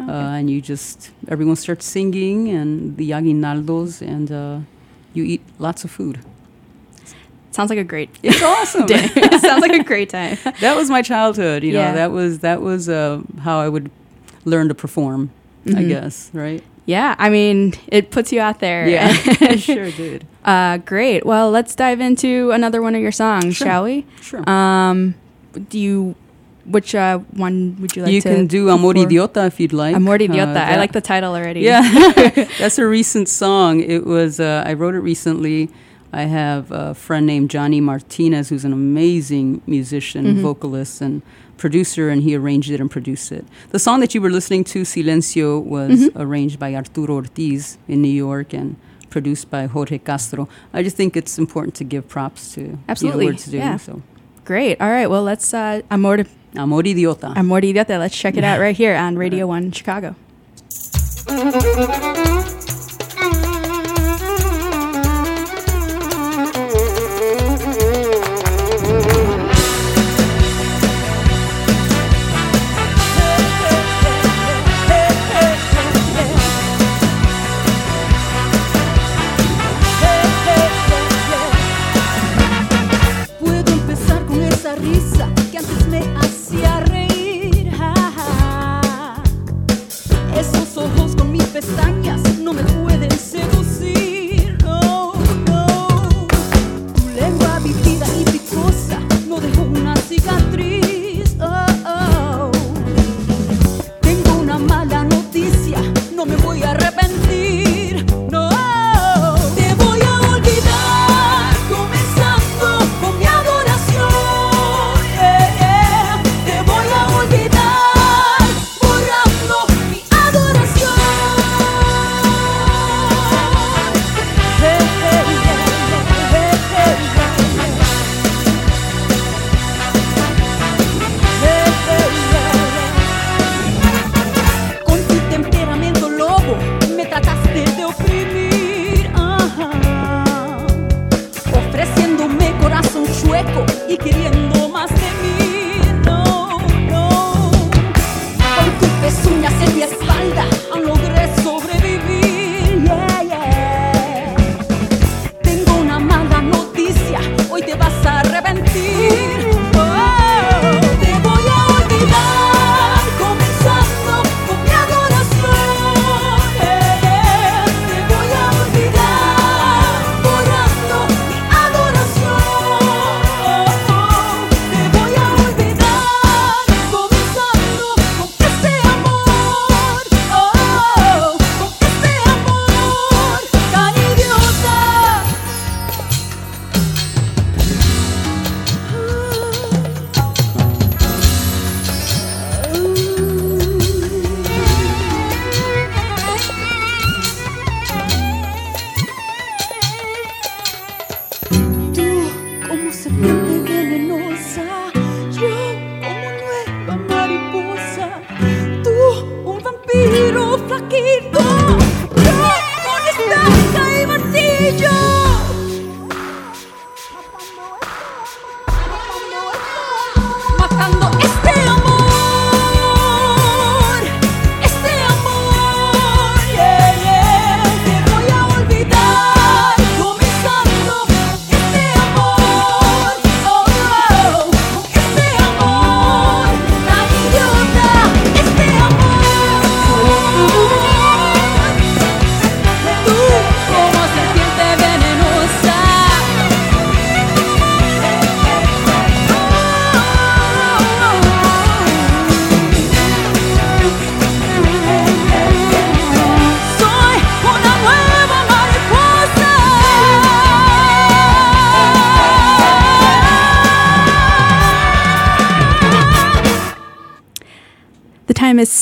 Okay. 0.00 0.10
Uh, 0.10 0.30
and 0.38 0.48
you 0.50 0.60
just 0.62 1.10
everyone 1.28 1.56
starts 1.56 1.84
singing 1.84 2.48
and 2.48 2.96
the 2.96 3.10
aguinaldos 3.12 4.00
and 4.00 4.32
uh, 4.32 4.58
you 5.12 5.24
eat 5.24 5.42
lots 5.58 5.84
of 5.84 5.90
food. 5.90 6.20
Sounds 7.52 7.68
like 7.68 7.78
a 7.80 7.84
great 7.84 8.08
It's 8.22 8.42
awesome. 8.54 8.88
Sounds 8.88 9.60
like 9.60 9.72
a 9.72 9.82
great 9.84 10.08
time. 10.08 10.38
that 10.60 10.76
was 10.76 10.88
my 10.88 11.02
childhood. 11.02 11.64
You 11.64 11.72
know, 11.74 11.92
that 11.94 12.12
was 12.12 12.38
that 12.40 12.62
was 12.62 12.88
uh, 12.88 13.20
how 13.42 13.58
I 13.58 13.68
would 13.68 13.90
learn 14.44 14.68
to 14.68 14.74
perform. 14.74 15.30
I 15.66 15.70
Mhm. 15.70 15.88
guess, 15.88 16.30
right? 16.32 16.62
Yeah, 16.86 17.14
I 17.18 17.28
mean, 17.28 17.74
it 17.88 18.10
puts 18.10 18.32
you 18.32 18.40
out 18.40 18.60
there. 18.60 18.88
Yeah, 18.88 19.12
sure 19.56 19.90
did. 19.90 20.26
uh, 20.44 20.78
great. 20.78 21.26
Well, 21.26 21.50
let's 21.50 21.74
dive 21.74 22.00
into 22.00 22.50
another 22.52 22.80
one 22.80 22.94
of 22.94 23.02
your 23.02 23.12
songs, 23.12 23.56
Sure. 23.56 23.66
shall 23.66 23.84
we? 23.84 24.06
Sure. 24.22 24.48
Um, 24.48 25.14
do 25.68 25.78
you? 25.78 26.14
Which 26.66 26.94
uh, 26.94 27.18
one 27.32 27.76
would 27.80 27.96
you 27.96 28.02
like 28.02 28.12
you 28.12 28.20
can 28.22 28.46
do 28.46 28.68
Amor 28.70 28.92
Idiota 28.94 29.46
if 29.46 29.58
you'd 29.58 29.72
like. 29.72 29.96
Amor 29.96 30.14
Uh, 30.14 30.18
Idiota. 30.18 30.56
I 30.56 30.76
like 30.76 30.92
the 30.92 31.00
title 31.00 31.34
already. 31.34 31.60
Yeah, 31.60 31.80
that's 32.58 32.78
a 32.78 32.86
recent 32.86 33.28
song. 33.28 33.80
It 33.80 34.06
was 34.06 34.38
uh, 34.40 34.62
I 34.66 34.74
wrote 34.74 34.94
it 34.94 35.00
recently. 35.00 35.70
I 36.12 36.22
have 36.24 36.70
a 36.70 36.94
friend 36.94 37.24
named 37.26 37.50
Johnny 37.50 37.80
Martinez, 37.80 38.48
who's 38.50 38.64
an 38.64 38.72
amazing 38.72 39.62
musician, 39.66 40.24
Mhm. 40.26 40.42
vocalist, 40.42 41.00
and 41.00 41.22
producer, 41.56 42.08
and 42.10 42.22
he 42.22 42.34
arranged 42.36 42.70
it 42.70 42.80
and 42.80 42.90
produced 42.90 43.30
it. 43.32 43.44
The 43.70 43.78
song 43.78 44.00
that 44.00 44.14
you 44.14 44.20
were 44.20 44.30
listening 44.30 44.64
to, 44.64 44.82
Silencio, 44.82 45.62
was 45.62 45.90
Mhm. 46.00 46.10
arranged 46.16 46.58
by 46.58 46.74
Arturo 46.74 47.14
Ortiz 47.14 47.78
in 47.88 48.02
New 48.02 48.16
York 48.28 48.52
and 48.52 48.76
produced 49.08 49.50
by 49.50 49.66
Jorge 49.66 49.98
Castro. 49.98 50.48
I 50.74 50.82
just 50.82 50.96
think 50.96 51.16
it's 51.16 51.38
important 51.38 51.74
to 51.76 51.84
give 51.84 52.08
props 52.08 52.54
to 52.54 52.78
Absolutely, 52.88 53.24
you 53.26 53.30
know, 53.30 53.34
words 53.34 53.44
to 53.50 53.56
yeah. 53.56 53.76
So, 53.76 54.02
Great. 54.50 54.80
All 54.80 54.90
right. 54.90 55.06
Well, 55.06 55.22
let's 55.22 55.54
uh, 55.54 55.80
Amor 55.92 56.24
Amor 56.56 56.82
Idiota. 56.82 57.36
Amor 57.36 57.60
Idiota. 57.60 58.00
Let's 58.00 58.18
check 58.18 58.36
it 58.36 58.42
out 58.42 58.58
right 58.64 58.74
here 58.74 58.96
on 58.96 59.16
Radio 59.16 59.46
One 59.46 59.70
Chicago. 59.70 60.16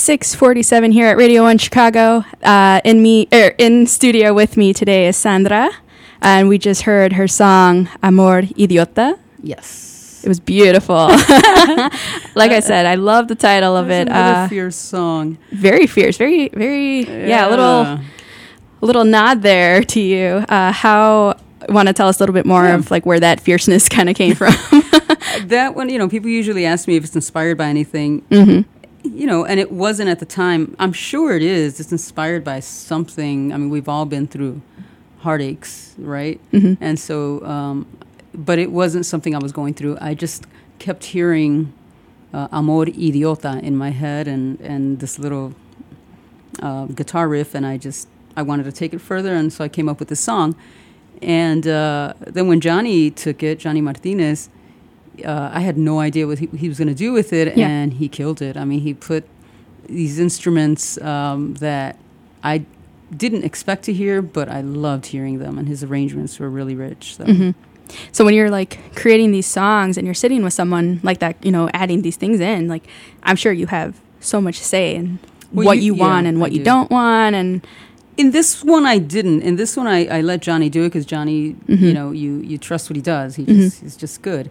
6:47 0.09 0.91
here 0.93 1.07
at 1.09 1.19
Radio 1.19 1.43
One 1.43 1.59
Chicago. 1.59 2.25
Uh, 2.43 2.81
in 2.83 3.03
me, 3.03 3.29
er, 3.31 3.55
in 3.59 3.87
studio 3.87 4.33
with 4.33 4.57
me 4.57 4.73
today 4.73 5.07
is 5.07 5.19
Sandra, 5.19 5.69
and 6.23 6.49
we 6.49 6.57
just 6.57 6.81
heard 6.83 7.13
her 7.13 7.29
song 7.29 7.91
"Amor 8.03 8.41
Idiota." 8.57 9.19
Yes. 9.43 10.23
It 10.25 10.29
was 10.29 10.41
beautiful. 10.41 10.95
like 12.35 12.53
I 12.53 12.61
said, 12.61 12.87
I 12.87 12.95
love 12.95 13.29
the 13.29 13.35
title 13.35 13.77
of 13.77 13.91
it. 13.91 14.09
Another 14.09 14.45
Uh, 14.45 14.49
fierce 14.49 14.77
song. 14.77 15.37
very 15.53 15.87
fierce, 15.87 16.17
very, 16.17 16.49
very, 16.55 17.01
yeah, 17.29 17.47
a 17.47 17.51
little, 17.51 17.83
a 17.83 18.01
little 18.81 19.05
nod 19.05 19.43
there 19.43 19.83
to 19.85 20.01
you. 20.01 20.43
Uh, 20.49 20.73
how 20.73 21.37
want 21.69 21.87
to 21.89 21.93
tell 21.93 22.09
us 22.09 22.19
a 22.19 22.23
little 22.23 22.33
bit 22.33 22.47
more 22.47 22.65
Yeah. 22.65 22.77
of 22.77 22.91
like 22.91 23.05
where 23.05 23.21
that 23.21 23.41
fierceness 23.41 23.91
kind 23.91 24.09
of 24.09 24.17
came 24.17 24.35
from? 24.35 24.55
that 25.49 25.75
one, 25.77 25.91
you 25.91 25.99
know, 25.99 26.09
people 26.09 26.31
usually 26.31 26.65
ask 26.65 26.89
me 26.89 26.97
if 26.97 27.05
it's 27.05 27.15
inspired 27.15 27.59
by 27.59 27.67
anything. 27.67 28.23
hmm 28.33 28.63
You 29.15 29.27
know, 29.27 29.45
and 29.45 29.59
it 29.61 29.73
wasn't 29.73 30.09
at 30.11 30.19
the 30.19 30.27
time. 30.27 30.77
I'm 30.79 30.93
sure 30.93 31.35
it 31.35 31.43
is. 31.43 31.81
It's 31.81 31.93
inspired 31.93 32.45
by 32.45 32.61
something. 32.61 33.53
I 33.53 33.57
mean, 33.57 33.71
we've 33.71 33.89
all 33.89 34.05
been 34.07 34.27
through 34.27 34.61
heartaches, 35.21 35.95
right? 35.99 36.41
hmm 36.51 36.75
And 36.81 36.99
so, 36.99 37.45
um, 37.45 37.87
but 38.35 38.59
it 38.59 38.71
wasn't 38.71 39.07
something 39.07 39.35
I 39.35 39.39
was 39.39 39.53
going 39.53 39.75
through. 39.75 39.99
I 40.01 40.15
just 40.15 40.47
kept 40.79 41.05
hearing 41.05 41.73
uh, 42.33 42.49
"Amor 42.53 42.87
Idiota" 42.87 43.63
in 43.63 43.77
my 43.77 43.91
head, 43.91 44.29
and 44.29 44.61
and 44.61 45.01
this 45.01 45.19
little 45.19 45.55
uh, 46.63 46.87
guitar 46.87 47.29
riff, 47.29 47.55
and 47.55 47.67
I 47.67 47.79
just 47.79 48.09
I 48.37 48.43
wanted 48.43 48.65
to 48.65 48.73
take 48.73 48.93
it 48.93 49.01
further, 49.01 49.35
and 49.35 49.53
so 49.53 49.65
I 49.65 49.69
came 49.69 49.89
up 49.89 49.99
with 49.99 50.09
this 50.09 50.21
song. 50.21 50.55
And 51.23 51.67
uh, 51.67 52.15
then 52.21 52.47
when 52.47 52.61
Johnny 52.61 53.11
took 53.11 53.43
it, 53.43 53.59
Johnny 53.59 53.81
Martinez, 53.81 54.49
uh, 55.25 55.51
I 55.53 55.61
had 55.61 55.77
no 55.79 56.01
idea 56.01 56.27
what 56.27 56.39
he, 56.39 56.47
he 56.57 56.69
was 56.69 56.79
going 56.79 56.89
to 56.89 56.95
do 56.95 57.13
with 57.13 57.33
it, 57.33 57.57
Yeah. 57.57 57.69
and 57.69 57.93
he 57.95 58.09
killed 58.09 58.41
it. 58.43 58.57
I 58.57 58.65
mean, 58.65 58.81
he 58.81 58.95
put 58.95 59.25
these 59.87 60.19
instruments 60.19 61.01
um, 61.01 61.55
that 61.55 61.97
I 62.43 62.65
didn't 63.17 63.45
expect 63.45 63.85
to 63.85 63.93
hear, 63.93 64.21
but 64.23 64.49
I 64.49 64.61
loved 64.61 65.07
hearing 65.07 65.39
them, 65.39 65.59
and 65.59 65.67
his 65.69 65.83
arrangements 65.83 66.39
were 66.39 66.51
really 66.51 66.75
rich. 66.75 67.17
So. 67.17 67.25
hmm 67.25 67.51
So 68.13 68.25
when 68.25 68.35
you're 68.35 68.51
like 68.51 68.79
creating 68.95 69.31
these 69.33 69.47
songs 69.47 69.97
and 69.97 70.07
you're 70.07 70.15
sitting 70.15 70.43
with 70.45 70.53
someone 70.53 71.01
like 71.03 71.19
that, 71.21 71.37
you 71.43 71.51
know, 71.51 71.71
adding 71.73 72.03
these 72.03 72.17
things 72.17 72.39
in, 72.41 72.69
like 72.69 72.85
I'm 73.23 73.37
sure 73.37 73.53
you 73.53 73.67
have 73.69 73.99
so 74.21 74.41
much 74.41 74.57
say 74.57 74.95
in 74.97 75.19
Well, 75.53 75.67
what 75.67 75.79
you- 75.79 75.85
you, 75.85 75.95
yeah, 75.95 76.05
want 76.07 76.27
and 76.27 76.39
what 76.41 76.51
I 76.51 76.55
you 76.55 76.59
do. 76.59 76.65
don't 76.65 76.91
want, 76.91 77.35
and 77.35 77.67
In 78.19 78.33
this 78.33 78.65
one, 78.65 78.85
I 78.85 78.99
didn't. 78.99 79.43
In 79.43 79.55
this 79.57 79.77
one, 79.77 79.87
I, 79.87 80.19
I 80.19 80.21
let 80.23 80.43
Johnny 80.43 80.69
do 80.69 80.83
it 80.83 80.89
because 80.89 81.07
Johnny, 81.07 81.55
Mhm. 81.69 81.81
you 81.81 81.93
know, 81.95 82.11
you, 82.11 82.41
you 82.51 82.59
trust 82.59 82.91
what 82.91 82.97
he 82.97 83.03
does. 83.17 83.37
He 83.37 83.45
Mhm. 83.45 83.57
just, 83.63 83.81
he's 83.81 83.97
just 83.97 84.23
good. 84.23 84.51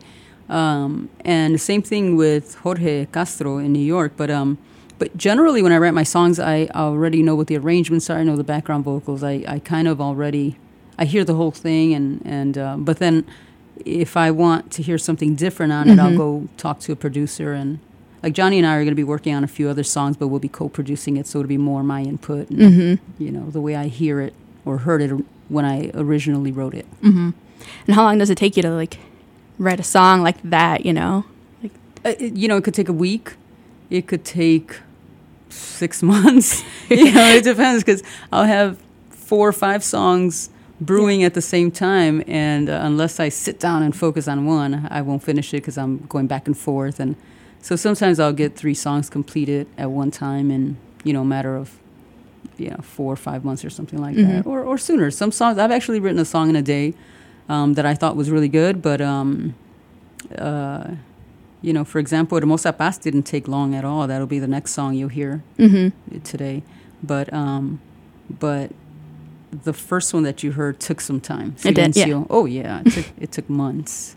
Um, 0.50 1.10
and 1.26 1.54
the 1.54 1.60
same 1.60 1.82
thing 1.82 2.16
with 2.16 2.56
Jorge 2.56 3.06
Castro 3.08 3.58
in 3.58 3.74
New 3.74 3.80
York. 3.96 4.14
But 4.18 4.30
um, 4.30 4.58
but 5.00 5.16
generally, 5.18 5.62
when 5.62 5.72
I 5.72 5.78
write 5.78 5.94
my 5.94 6.04
songs, 6.04 6.40
I 6.40 6.68
already 6.74 7.22
know 7.22 7.36
what 7.36 7.48
the 7.48 7.58
arrangements 7.58 8.10
are. 8.10 8.18
I 8.18 8.24
know 8.24 8.36
the 8.36 8.44
background 8.44 8.84
vocals. 8.86 9.24
I, 9.24 9.44
I 9.48 9.60
kind 9.60 9.88
of 9.88 10.00
already 10.02 10.58
I 10.98 11.06
hear 11.06 11.24
the 11.24 11.36
whole 11.36 11.52
thing, 11.52 11.94
and 11.94 12.22
and 12.26 12.58
uh, 12.58 12.76
but 12.78 12.98
then 13.00 13.26
if 13.86 14.18
I 14.18 14.32
want 14.32 14.72
to 14.72 14.82
hear 14.82 14.98
something 14.98 15.36
different 15.36 15.72
on 15.74 15.90
it, 15.90 16.00
I'll 16.00 16.12
Mhm. 16.12 16.18
go 16.18 16.48
talk 16.58 16.80
to 16.82 16.92
a 16.92 16.96
producer 16.96 17.54
and. 17.54 17.80
Like 18.24 18.34
Johnny 18.34 18.58
and 18.58 18.66
I 18.66 18.74
are 18.76 18.80
going 18.80 18.90
to 18.90 18.96
be 18.96 19.04
working 19.04 19.36
on 19.36 19.44
a 19.44 19.48
few 19.48 19.70
other 19.70 19.84
songs, 19.84 20.18
but 20.18 20.28
we'll 20.30 20.40
be 20.40 20.50
co-producing 20.50 21.18
it, 21.18 21.28
so 21.28 21.40
it'll 21.40 21.48
be 21.48 21.56
more 21.60 21.84
my 21.84 22.02
input. 22.02 22.50
And, 22.50 22.74
hmm 22.74 23.24
you 23.24 23.32
know, 23.32 23.52
the 23.52 23.62
way 23.62 23.76
I 23.76 23.88
hear 23.88 24.20
it 24.20 24.34
or 24.66 24.80
heard 24.80 25.04
it 25.04 25.12
when 25.50 25.64
I 25.66 25.92
originally 25.94 26.52
wrote 26.52 26.74
it. 26.74 26.88
hmm 27.02 27.30
and 27.86 27.96
how 27.96 28.04
long 28.04 28.18
does 28.18 28.32
it 28.32 28.36
take 28.38 28.58
you 28.58 28.64
to 28.64 28.72
like 28.72 28.98
write 29.60 29.80
a 29.80 29.84
song 29.84 30.22
like 30.22 30.38
that? 30.43 30.86
You 30.86 30.93
know, 30.93 31.26
Like 31.63 31.72
Uh, 32.06 32.13
you 32.20 32.48
know, 32.48 32.58
it 32.58 32.63
could 32.63 32.74
take 32.74 32.89
a 32.89 32.93
week. 32.93 33.34
It 33.89 34.08
could 34.08 34.24
take 34.26 34.80
six 35.50 36.02
months. 36.13 36.63
you 36.89 37.12
know, 37.15 37.28
it 37.36 37.43
depends 37.43 37.84
because 37.84 38.04
I'll 38.32 38.46
have 38.46 38.78
four 39.10 39.48
or 39.48 39.54
five 39.54 39.84
songs 39.84 40.50
brewing 40.80 41.24
at 41.24 41.34
the 41.34 41.41
same 41.41 41.72
time, 41.72 42.24
and 42.28 42.70
uh, 42.70 42.80
unless 42.84 43.20
I 43.20 43.30
sit 43.30 43.60
down 43.60 43.82
and 43.82 43.96
focus 43.96 44.28
on 44.28 44.46
one, 44.46 44.88
I 44.91 45.02
won't 45.02 45.24
finish 45.24 45.54
it 45.54 45.58
because 45.58 45.78
I'm 45.78 46.06
going 46.08 46.28
back 46.28 46.46
and 46.48 46.56
forth. 46.58 47.00
And 47.00 47.15
so 47.62 47.76
sometimes 47.76 48.20
I'll 48.20 48.32
get 48.34 48.56
three 48.56 48.76
songs 48.76 49.10
completed 49.10 49.65
at 49.78 49.89
one 49.89 50.12
time 50.12 50.52
in 50.52 50.78
you 51.04 51.13
know 51.13 51.22
a 51.22 51.26
matter 51.26 51.56
of 51.56 51.80
you 52.58 52.70
know 52.70 52.78
four 52.84 53.12
or 53.12 53.15
five 53.15 53.43
months 53.43 53.65
or 53.65 53.72
something 53.72 54.00
like 54.00 54.15
that, 54.17 54.43
Mhm. 54.43 54.48
or 54.48 54.62
or 54.63 54.78
sooner. 54.78 55.10
Some 55.10 55.32
songs 55.32 55.58
I've 55.58 55.72
actually 55.72 56.00
written 56.00 56.20
a 56.20 56.26
song 56.26 56.50
in 56.50 56.56
a 56.56 56.62
day 56.62 56.93
um, 57.50 57.74
that 57.74 57.86
I 57.86 57.94
thought 57.96 58.16
was 58.16 58.30
really 58.30 58.50
good, 58.50 58.82
but. 58.82 59.02
Um, 59.02 59.56
uh, 60.38 60.92
you 61.62 61.74
know, 61.74 61.84
for 61.84 61.98
example, 61.98 62.40
Hermosa 62.40 62.72
Paz 62.72 62.98
didn't 63.00 63.24
take 63.24 63.48
long 63.48 63.74
at 63.74 63.84
all. 63.84 64.06
That'll 64.08 64.28
be 64.28 64.38
the 64.40 64.48
next 64.48 64.72
song 64.74 64.94
you'll 64.94 65.10
hear 65.10 65.42
hmm 65.58 65.88
today. 66.24 66.62
But 67.02 67.34
um, 67.34 67.80
but 68.30 68.72
the 69.64 69.74
first 69.74 70.14
one 70.14 70.22
that 70.24 70.44
you 70.44 70.52
heard 70.52 70.80
took 70.80 71.02
some 71.02 71.20
time. 71.20 71.56
It 71.66 71.74
did, 71.74 71.96
yeah. 71.96 72.24
Oh 72.30 72.46
yeah, 72.46 72.82
it 72.86 72.92
took 72.92 73.06
it 73.20 73.32
took 73.32 73.50
months 73.50 74.16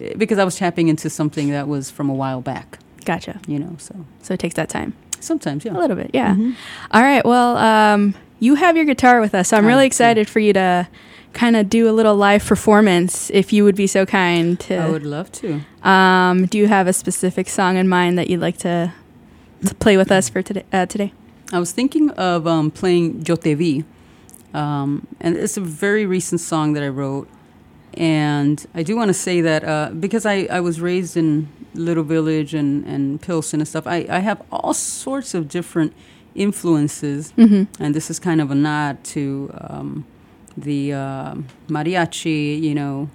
Eh, 0.00 0.14
because 0.16 0.38
I 0.38 0.44
was 0.44 0.56
tapping 0.56 0.88
into 0.88 1.08
something 1.10 1.50
that 1.50 1.68
was 1.68 1.90
from 1.90 2.08
a 2.10 2.14
while 2.14 2.40
back. 2.40 2.78
gotcha. 3.04 3.40
You 3.46 3.58
know, 3.60 3.76
so 3.78 3.94
So 4.22 4.34
it 4.34 4.40
takes 4.40 4.54
that 4.56 4.68
time 4.68 4.92
sometimes 5.20 5.64
yeah. 5.64 5.72
a 5.72 5.78
little 5.78 5.96
bit, 5.96 6.10
yeah. 6.12 6.34
Mhm. 6.34 6.54
All 6.90 7.02
right. 7.02 7.24
Well, 7.24 7.56
um, 7.56 8.14
you 8.40 8.56
have 8.56 8.76
your 8.76 8.84
guitar 8.86 9.20
with 9.20 9.34
us, 9.34 9.48
so 9.48 9.56
I'm 9.56 9.64
I 9.64 9.68
really 9.68 9.86
excited 9.86 10.28
for 10.28 10.40
you 10.40 10.52
to 10.54 10.88
kind 11.32 11.56
of 11.56 11.68
do 11.68 11.88
a 11.88 11.92
little 11.92 12.16
live 12.16 12.44
performance, 12.44 13.30
if 13.30 13.52
you 13.52 13.64
would 13.64 13.76
be 13.76 13.86
so 13.86 14.04
kind 14.06 14.58
to. 14.60 14.76
I 14.76 14.88
would 14.88 15.04
love 15.04 15.30
to. 15.32 15.60
Um, 15.82 16.46
do 16.46 16.58
you 16.58 16.66
have 16.66 16.86
a 16.86 16.92
specific 16.92 17.48
song 17.48 17.76
in 17.76 17.88
mind 17.88 18.18
that 18.18 18.28
you'd 18.28 18.40
like 18.40 18.58
to, 18.58 18.92
to 19.66 19.74
play 19.76 19.96
with 19.96 20.10
us 20.10 20.28
for 20.28 20.42
today? 20.42 20.64
Uh, 20.72 20.86
today? 20.86 21.12
I 21.52 21.58
was 21.58 21.72
thinking 21.72 22.10
of 22.10 22.46
um, 22.46 22.70
playing 22.70 23.24
Yo 23.26 23.36
Te 23.36 23.54
Vi. 23.54 23.84
Um, 24.52 25.06
and 25.20 25.36
it's 25.36 25.56
a 25.56 25.60
very 25.60 26.06
recent 26.06 26.40
song 26.40 26.72
that 26.74 26.82
I 26.82 26.88
wrote. 26.88 27.28
And 27.94 28.64
I 28.74 28.82
do 28.82 28.96
want 28.96 29.08
to 29.08 29.14
say 29.14 29.40
that 29.40 29.64
uh, 29.64 29.90
because 29.90 30.24
I, 30.24 30.46
I 30.50 30.60
was 30.60 30.80
raised 30.80 31.16
in 31.16 31.48
Little 31.74 32.04
Village 32.04 32.54
and, 32.54 32.84
and 32.86 33.20
Pilsen 33.20 33.60
and 33.60 33.68
stuff, 33.68 33.86
I, 33.86 34.06
I 34.08 34.20
have 34.20 34.42
all 34.52 34.74
sorts 34.74 35.34
of 35.34 35.48
different 35.48 35.92
influences. 36.34 37.32
Mm-hmm. 37.36 37.82
And 37.82 37.94
this 37.94 38.10
is 38.10 38.18
kind 38.18 38.40
of 38.40 38.50
a 38.50 38.54
nod 38.54 39.02
to 39.04 39.50
um, 39.58 40.06
the 40.56 40.92
uh, 40.92 41.34
mariachi, 41.68 42.60
you 42.60 42.74
know, 42.74 43.08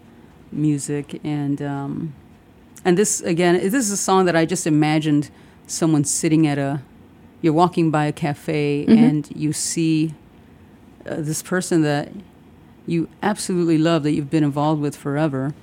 music. 0.51 1.19
And, 1.23 1.61
um, 1.61 2.13
and 2.83 2.97
this, 2.97 3.21
again, 3.21 3.55
this 3.55 3.73
is 3.85 3.91
a 3.91 3.97
song 3.97 4.25
that 4.25 4.35
I 4.35 4.45
just 4.45 4.65
imagined 4.67 5.29
someone 5.67 6.03
sitting 6.03 6.47
at 6.47 6.57
a, 6.57 6.81
you're 7.41 7.53
walking 7.53 7.91
by 7.91 8.05
a 8.05 8.11
cafe 8.11 8.85
Mhm. 8.87 8.97
and 8.97 9.29
you 9.35 9.53
see 9.53 10.13
uh, 11.09 11.15
this 11.17 11.43
person 11.43 11.81
that 11.83 12.11
you 12.87 13.07
absolutely 13.21 13.77
love 13.77 14.03
that 14.03 14.11
you've 14.11 14.29
been 14.29 14.43
involved 14.43 14.81
with 14.81 14.95
forever 14.95 15.53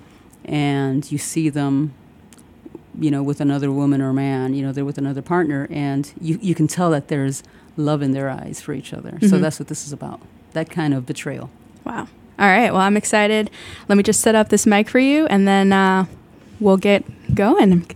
and 0.45 1.11
you 1.11 1.19
see 1.19 1.49
them 1.49 1.93
you 2.99 3.11
know 3.11 3.23
with 3.23 3.41
another 3.41 3.71
woman 3.73 4.03
or 4.03 4.13
man 4.13 4.55
you 4.55 4.63
know 4.63 4.71
they're 4.73 4.85
with 4.85 4.99
another 4.99 5.23
partner 5.23 5.67
and 5.71 6.13
you, 6.21 6.39
you 6.43 6.55
can 6.55 6.67
tell 6.67 6.91
that 6.91 7.09
there's 7.09 7.43
love 7.77 8.03
in 8.03 8.11
their 8.13 8.29
eyes 8.29 8.61
for 8.61 8.73
each 8.75 8.93
other 8.93 9.19
so 9.23 9.29
Mhm. 9.37 9.41
that's 9.41 9.59
what 9.59 9.69
this 9.69 9.87
is 9.87 9.93
about 9.93 10.21
that 10.53 10.69
kind 10.69 10.93
of 10.95 11.07
betrayal 11.07 11.49
Wow. 11.85 12.09
All 12.38 12.49
right. 12.49 12.73
Well, 12.73 12.81
I'm 12.81 12.97
excited. 12.97 13.51
Let 13.88 13.97
me 13.97 14.03
just 14.03 14.21
set 14.21 14.35
up 14.35 14.49
this 14.49 14.66
mic 14.66 14.88
for 14.88 14.99
you, 14.99 15.27
and 15.27 15.47
then 15.47 15.73
uh, 15.73 16.07
we'll 16.61 16.77
get 16.77 17.05
going. 17.35 17.87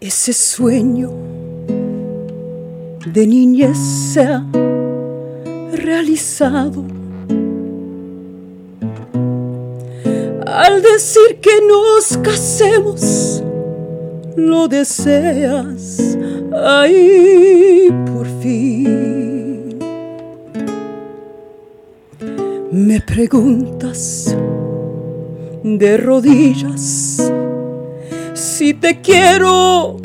Ese 0.00 0.32
sueño 0.32 1.10
de 3.06 3.26
niñez 3.26 3.76
se 3.76 4.24
ha 4.24 4.44
realizado 5.72 6.99
Decir 10.82 11.40
que 11.40 11.60
nos 11.60 12.16
casemos, 12.18 13.42
lo 14.36 14.66
deseas 14.66 16.16
ahí 16.54 17.88
por 18.06 18.26
fin. 18.40 19.78
Me 22.72 23.00
preguntas 23.00 24.34
de 25.62 25.96
rodillas 25.98 27.30
si 28.32 28.72
te 28.72 29.00
quiero. 29.00 29.96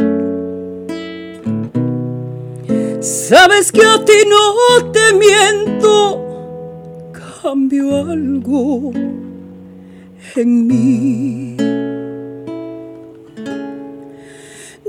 Sabes 2.99 3.71
que 3.71 3.83
a 3.85 4.03
ti 4.03 4.23
no 4.27 4.91
te 4.91 5.13
miento, 5.13 6.21
cambio 7.41 7.95
algo 7.95 8.91
en 10.35 10.67
mí. 10.67 11.57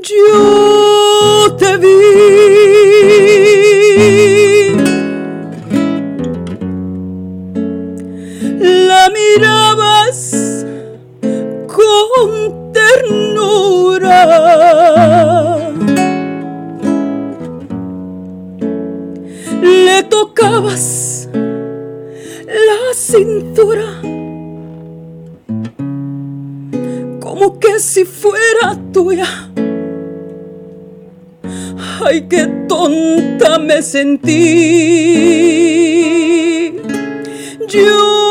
Yo 0.03 1.57
te 1.59 1.77
vi. 1.79 1.97
La 8.61 9.11
mirabas 9.11 10.65
con 11.67 12.73
ternura. 12.73 14.19
Le 19.63 20.03
tocabas 20.05 21.29
la 21.33 22.95
cintura 22.95 24.01
que 27.55 27.79
si 27.79 28.05
fuera 28.05 28.77
tuya. 28.93 29.27
Ay, 32.05 32.27
qué 32.29 32.47
tonta 32.69 33.59
me 33.59 33.83
sentí. 33.83 34.33
Yo 37.69 38.26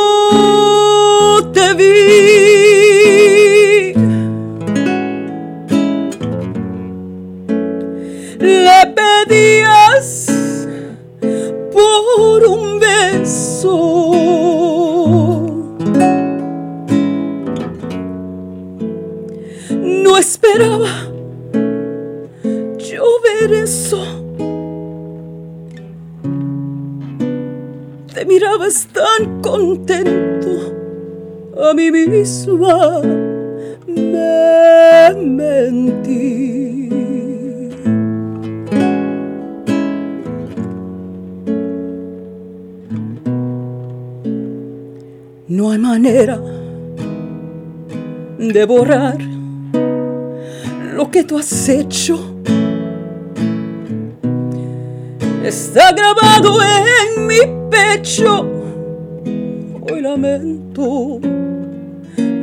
No 19.86 20.18
esperaba 20.18 20.90
yo 22.80 23.04
ver 23.24 23.54
eso. 23.54 24.04
Te 28.12 28.26
mirabas 28.26 28.88
tan 28.92 29.42
contento, 29.42 30.50
a 31.70 31.74
mí 31.76 31.92
misma 31.92 33.02
me 33.86 35.14
mentí. 35.24 36.90
No 45.48 45.70
hay 45.70 45.78
manera 45.78 46.42
de 48.40 48.66
borrar 48.66 49.35
lo 50.96 51.12
que 51.12 51.26
tú 51.26 51.38
has 51.38 51.68
hecho. 51.68 52.18
Está 55.44 55.92
grabado 55.92 56.60
en 56.64 57.28
mi 57.28 57.40
pecho. 57.70 58.48
Hoy 59.92 60.02
lamento 60.02 61.20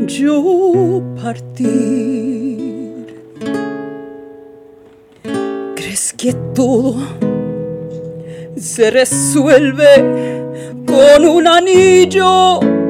yo 0.06 1.02
partir. 1.22 3.06
¿Crees 5.74 6.12
que 6.12 6.34
todo 6.54 6.96
se 8.58 8.90
resuelve 8.90 10.44
con 10.86 11.24
un 11.26 11.46
anillo? 11.48 12.81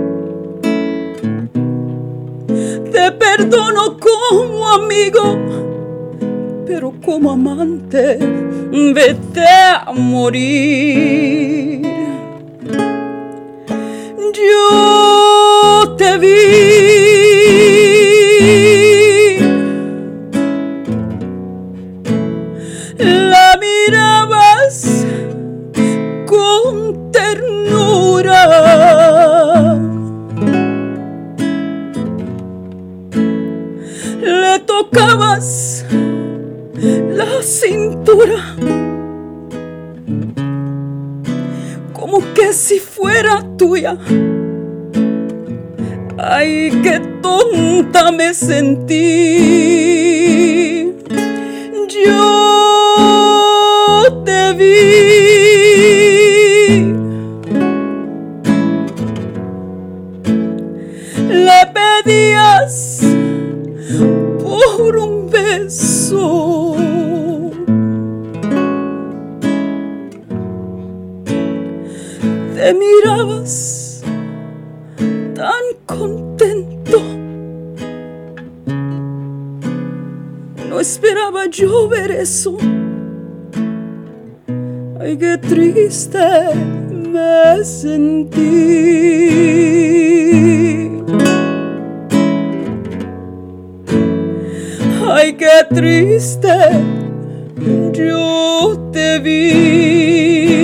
Te 2.93 3.11
perdono 3.13 3.97
como 3.99 4.69
amigo, 4.69 5.39
pero 6.67 6.93
como 7.03 7.33
amante, 7.33 8.19
vete 8.95 9.49
a 9.49 9.91
morir. 9.95 11.83
Yo 14.35 15.95
te 15.97 16.19
vi. 16.19 16.72
La 37.13 37.43
cintura 37.43 38.57
como 41.93 42.21
que 42.35 42.53
si 42.53 42.79
fuera 42.79 43.43
tuya. 43.57 43.97
Ay, 46.19 46.71
qué 46.83 47.01
tonta 47.23 48.13
me 48.13 48.35
sentí. 48.35 48.93
Yo 52.05 52.42
Mirabas 72.75 74.03
tan 75.35 75.65
contento. 75.87 77.01
No 80.69 80.81
esperaba 80.81 81.47
yo 81.47 81.89
ver 81.89 82.11
eso. 82.13 82.57
Ay, 85.01 85.17
qué 85.19 85.37
triste 85.39 86.19
me 87.13 87.65
sentí. 87.65 88.43
Ay, 95.11 95.35
qué 95.35 95.67
triste 95.75 96.49
yo 97.93 98.91
te 98.93 99.19
vi. 99.19 100.62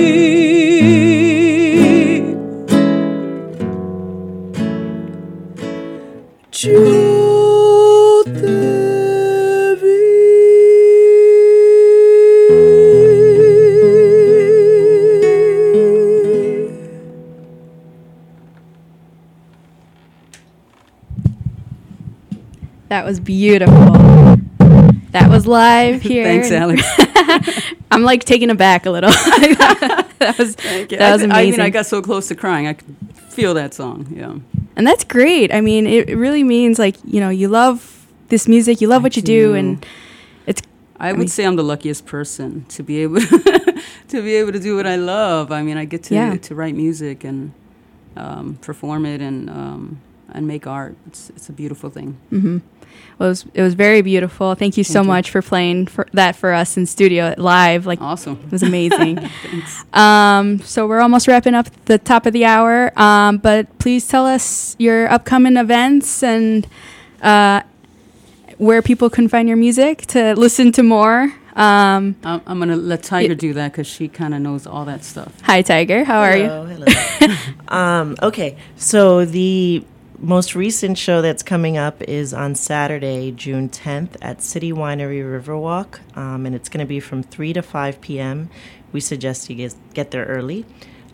Was 23.09 23.19
beautiful. 23.19 23.75
That 25.11 25.29
was 25.29 25.47
live 25.47 26.01
here. 26.11 26.23
Thanks, 26.23 26.51
Alex. 26.51 26.83
I'm 27.89 28.03
like 28.03 28.23
taken 28.23 28.49
aback 28.51 28.85
a 28.85 28.91
little. 28.91 29.09
that 30.19 30.35
was 30.37 30.55
that 30.55 31.01
I 31.01 31.11
was 31.13 31.23
amazing. 31.23 31.31
I 31.31 31.51
mean, 31.51 31.59
I 31.61 31.69
got 31.71 31.87
so 31.87 32.01
close 32.03 32.27
to 32.27 32.35
crying. 32.35 32.67
I 32.67 32.73
could 32.73 32.95
feel 33.29 33.55
that 33.55 33.73
song. 33.73 34.07
Yeah. 34.15 34.35
and 34.75 34.85
that's 34.85 35.03
great. 35.03 35.51
I 35.51 35.61
mean, 35.61 35.87
it, 35.87 36.15
really 36.15 36.43
means 36.43 36.77
like 36.77 36.97
you 37.03 37.19
know 37.19 37.29
you 37.29 37.47
love 37.47 38.07
this 38.27 38.47
music, 38.47 38.79
you 38.79 38.87
love 38.87 39.01
I 39.01 39.05
what 39.05 39.15
you 39.15 39.23
do, 39.23 39.49
do. 39.49 39.55
and 39.55 39.85
it's 40.45 40.61
I 40.99 41.11
would 41.11 41.19
mean- 41.19 41.27
say 41.29 41.45
I'm 41.45 41.55
the 41.55 41.63
luckiest 41.63 42.05
person 42.05 42.65
to 42.69 42.83
be 42.83 42.99
able 43.01 43.21
to 43.21 44.21
be 44.21 44.35
able 44.35 44.51
to 44.51 44.59
do 44.59 44.75
what 44.75 44.85
I 44.85 44.97
love. 44.97 45.51
I 45.51 45.63
mean, 45.63 45.77
I 45.77 45.85
get 45.85 46.03
to 46.03 46.13
Yeah. 46.13 46.37
to 46.37 46.53
write 46.53 46.75
music 46.75 47.23
and 47.23 47.53
um, 48.15 48.59
perform 48.61 49.07
it 49.07 49.19
and 49.21 49.49
um, 49.49 50.01
and 50.33 50.47
make 50.47 50.67
art. 50.67 50.95
It's 51.07 51.29
it's 51.31 51.49
a 51.49 51.53
beautiful 51.53 51.89
thing. 51.89 52.17
hmm 52.29 52.57
Well, 53.17 53.27
it 53.27 53.31
was 53.31 53.45
it 53.53 53.61
was 53.61 53.73
very 53.75 54.01
beautiful. 54.01 54.55
Thank 54.55 54.77
you 54.77 54.83
so 54.83 55.01
you. 55.01 55.07
much 55.07 55.29
for 55.31 55.41
playing 55.41 55.87
for 55.87 56.05
that 56.13 56.35
for 56.35 56.53
us 56.53 56.77
in 56.77 56.85
studio 56.85 57.33
live. 57.37 57.85
Like 57.85 58.01
Awesome. 58.01 58.37
it 58.45 58.51
was 58.51 58.63
amazing. 58.63 59.17
Thanks. 59.43 59.83
um, 59.93 60.59
so 60.59 60.87
we're 60.87 61.01
almost 61.01 61.27
wrapping 61.27 61.55
up 61.55 61.67
the 61.85 61.97
top 61.97 62.25
of 62.25 62.33
the 62.33 62.45
hour. 62.45 62.91
Um, 62.99 63.37
but 63.37 63.65
please 63.79 64.07
tell 64.07 64.25
us 64.25 64.75
your 64.79 65.07
upcoming 65.11 65.57
events 65.57 66.23
and 66.23 66.65
uh, 67.21 67.61
where 68.57 68.81
people 68.81 69.09
can 69.09 69.27
find 69.27 69.47
your 69.47 69.57
music 69.57 70.05
to 70.07 70.33
listen 70.35 70.71
to 70.73 70.83
more. 70.83 71.33
Um, 71.55 72.15
I'm, 72.23 72.41
I'm 72.47 72.59
gonna 72.59 72.75
let 72.77 73.03
Tiger 73.03 73.33
Yeah. 73.33 73.47
do 73.47 73.53
that 73.53 73.71
because 73.73 73.87
she 73.87 74.07
kind 74.07 74.33
of 74.33 74.39
knows 74.41 74.65
all 74.65 74.85
that 74.85 75.03
stuff. 75.03 75.31
hi, 75.41 75.61
Tiger. 75.61 76.05
How 76.05 76.19
are 76.21 76.37
you? 76.37 76.47
Hello, 76.47 76.65
hello. 76.65 77.35
um, 77.67 78.15
okay, 78.21 78.55
so 78.77 79.25
the 79.25 79.83
most 80.21 80.53
recent 80.55 80.97
show 80.97 81.21
that's 81.21 81.43
coming 81.43 81.77
up 81.77 82.01
is 82.03 82.33
on 82.33 82.55
Saturday, 82.55 83.31
June 83.31 83.69
10th 83.69 84.17
at 84.21 84.41
City 84.41 84.71
Winery 84.71 85.23
Riverwalk, 85.23 85.99
um, 86.17 86.45
and 86.45 86.53
it's 86.53 86.67
going 86.67 86.79
to 86.79 86.87
be 86.87 86.99
from 86.99 87.23
3 87.23 87.53
to 87.53 87.61
5 87.61 88.01
p.m. 88.01 88.49
We 88.91 88.99
suggest 88.99 89.49
you 89.49 89.69
get, 89.93 90.11
there 90.11 90.25
early. 90.25 90.65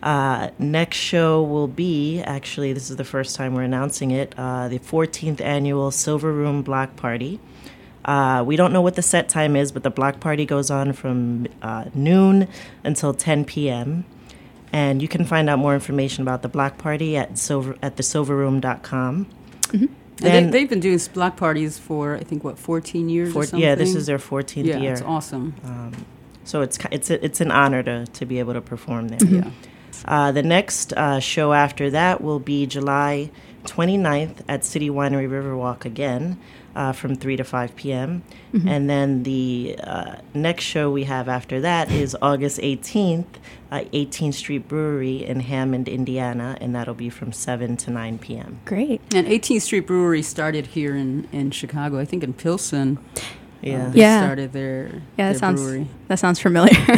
Uh, 0.02 0.50
next 0.58 0.96
show 0.96 1.42
will 1.42 1.68
be 1.68 2.20
actually, 2.22 2.72
this 2.72 2.90
is 2.90 2.96
the 2.96 3.04
first 3.04 3.36
time 3.36 3.54
we're 3.54 3.62
announcing 3.62 4.10
it, 4.10 4.34
uh, 4.36 4.68
the 4.68 4.78
14th 4.78 5.40
annual 5.40 5.90
Silver 5.90 6.32
Room 6.32 6.62
Block 6.62 6.96
Party. 6.96 7.38
Uh, 8.04 8.42
we 8.46 8.56
don't 8.56 8.72
know 8.72 8.82
what 8.82 8.94
the 8.94 9.02
set 9.02 9.28
time 9.28 9.56
is, 9.56 9.72
but 9.72 9.82
the 9.82 9.90
block 9.90 10.20
party 10.20 10.46
goes 10.46 10.70
on 10.70 10.92
from 10.92 11.46
uh, 11.62 11.86
noon 11.94 12.48
until 12.84 13.12
10 13.12 13.44
p.m. 13.44 14.04
And 14.72 15.00
you 15.00 15.08
can 15.08 15.24
find 15.24 15.48
out 15.48 15.58
more 15.58 15.74
information 15.74 16.22
about 16.22 16.42
the 16.42 16.48
Black 16.48 16.76
party 16.78 17.16
at 17.16 17.38
silver 17.38 17.76
at 17.82 17.96
thesilverroom.com. 17.96 19.26
And 19.72 19.88
Then- 20.18 20.50
they, 20.50 20.60
they've 20.60 20.68
been 20.68 20.80
doing 20.80 20.98
block 21.12 21.36
parties 21.36 21.78
for 21.78 22.16
I 22.16 22.20
think 22.20 22.42
what 22.42 22.58
14 22.58 23.08
years 23.08 23.32
For, 23.32 23.40
or 23.40 23.42
something. 23.44 23.60
yeah, 23.60 23.74
this 23.74 23.94
is 23.94 24.06
their 24.06 24.18
14th 24.18 24.64
yeah, 24.64 24.78
year. 24.78 24.92
it's 24.92 25.02
awesome. 25.02 25.54
Um, 25.64 25.92
so 26.44 26.62
it's 26.62 26.78
it's 26.90 27.10
a, 27.10 27.24
it's 27.24 27.40
an 27.40 27.50
honor 27.50 27.82
to, 27.82 28.06
to 28.06 28.24
be 28.24 28.38
able 28.38 28.54
to 28.54 28.60
perform 28.60 29.08
there. 29.08 29.18
Yeah. 29.28 29.50
Uh, 30.04 30.30
the 30.32 30.42
next 30.42 30.92
uh, 30.92 31.20
show 31.20 31.52
after 31.52 31.90
that 31.90 32.20
will 32.22 32.38
be 32.38 32.66
July 32.66 33.30
29th 33.64 34.42
at 34.48 34.64
City 34.64 34.88
Winery 34.88 35.28
Riverwalk 35.28 35.84
again 35.84 36.38
uh, 36.76 36.92
from 36.92 37.16
3 37.16 37.36
to 37.36 37.44
5 37.44 37.74
p.m. 37.74 38.22
And 38.66 38.88
then 38.88 39.22
the 39.24 39.76
uh, 39.82 40.16
next 40.34 40.64
show 40.64 40.90
we 40.90 41.04
have 41.04 41.28
after 41.28 41.60
that 41.60 41.90
is 41.90 42.16
August 42.22 42.60
18th 42.60 43.26
at 43.70 43.90
18th 43.92 44.34
Street 44.34 44.68
Brewery 44.68 45.24
in 45.24 45.40
Hammond, 45.40 45.88
Indiana, 45.88 46.56
and 46.60 46.74
that'll 46.74 46.94
be 46.94 47.10
from 47.10 47.32
7 47.32 47.76
to 47.78 47.90
9 47.90 48.18
p.m. 48.18 48.60
Great. 48.64 49.00
And 49.14 49.26
18th 49.26 49.62
Street 49.62 49.86
Brewery 49.86 50.22
started 50.22 50.68
here 50.68 50.94
in, 50.94 51.26
in 51.32 51.50
Chicago. 51.50 51.98
I 51.98 52.04
think 52.04 52.22
in 52.22 52.32
Pilsen. 52.32 52.98
Yeah. 53.62 53.88
They 53.88 54.00
Yeah. 54.00 54.20
started 54.22 54.52
their, 54.52 54.90
Yeah, 55.18 55.32
that 55.32 55.38
sounds 55.38 55.60
brewery. 55.62 55.86
that 56.08 56.18
sounds 56.18 56.38
familiar. 56.38 56.72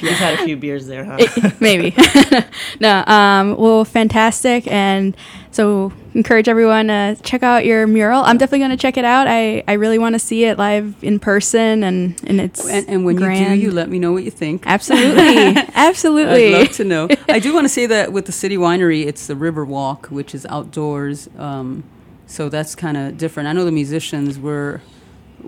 You've 0.00 0.18
had 0.18 0.40
a 0.40 0.44
few 0.44 0.56
beers 0.64 0.86
there, 0.86 1.04
huh? 1.04 1.18
Maybe. 1.60 1.94
no. 2.80 3.04
Um, 3.06 3.56
well, 3.56 3.84
fantastic. 3.84 4.66
And 4.66 5.16
so 5.50 5.92
encourage 6.14 6.48
everyone 6.48 6.88
to 6.88 7.16
check 7.22 7.42
out 7.42 7.64
your 7.64 7.86
mural. 7.86 8.22
I'm 8.22 8.38
definitely 8.38 8.60
going 8.60 8.70
to 8.70 8.76
check 8.76 8.96
it 8.96 9.04
out. 9.04 9.26
I, 9.28 9.62
I 9.68 9.74
really 9.74 9.98
want 9.98 10.14
to 10.14 10.18
see 10.18 10.44
it 10.44 10.58
live 10.58 10.94
in 11.02 11.18
person 11.18 11.84
and, 11.84 12.20
and 12.26 12.40
it's 12.40 12.66
And, 12.68 12.88
and 12.88 13.04
when 13.04 13.16
grand. 13.16 13.38
you 13.38 13.46
do, 13.56 13.62
you 13.66 13.70
let 13.70 13.88
me 13.88 13.98
know 13.98 14.12
what 14.12 14.24
you 14.24 14.30
think. 14.30 14.64
Absolutely. 14.66 15.54
Absolutely. 15.74 16.54
I'd 16.54 16.58
love 16.66 16.72
to 16.76 16.84
know. 16.84 17.08
I 17.28 17.38
do 17.38 17.52
want 17.54 17.64
to 17.66 17.68
say 17.68 17.86
that 17.86 18.12
with 18.12 18.26
the 18.26 18.32
city 18.32 18.56
winery, 18.56 19.06
it's 19.06 19.26
the 19.26 19.36
River 19.36 19.64
Walk, 19.64 20.06
which 20.06 20.34
is 20.34 20.46
outdoors. 20.46 21.28
Um, 21.38 21.84
so 22.26 22.48
that's 22.48 22.74
kind 22.74 22.96
of 22.96 23.16
different. 23.18 23.48
I 23.48 23.52
know 23.52 23.64
the 23.64 23.70
musicians 23.72 24.38
were 24.38 24.80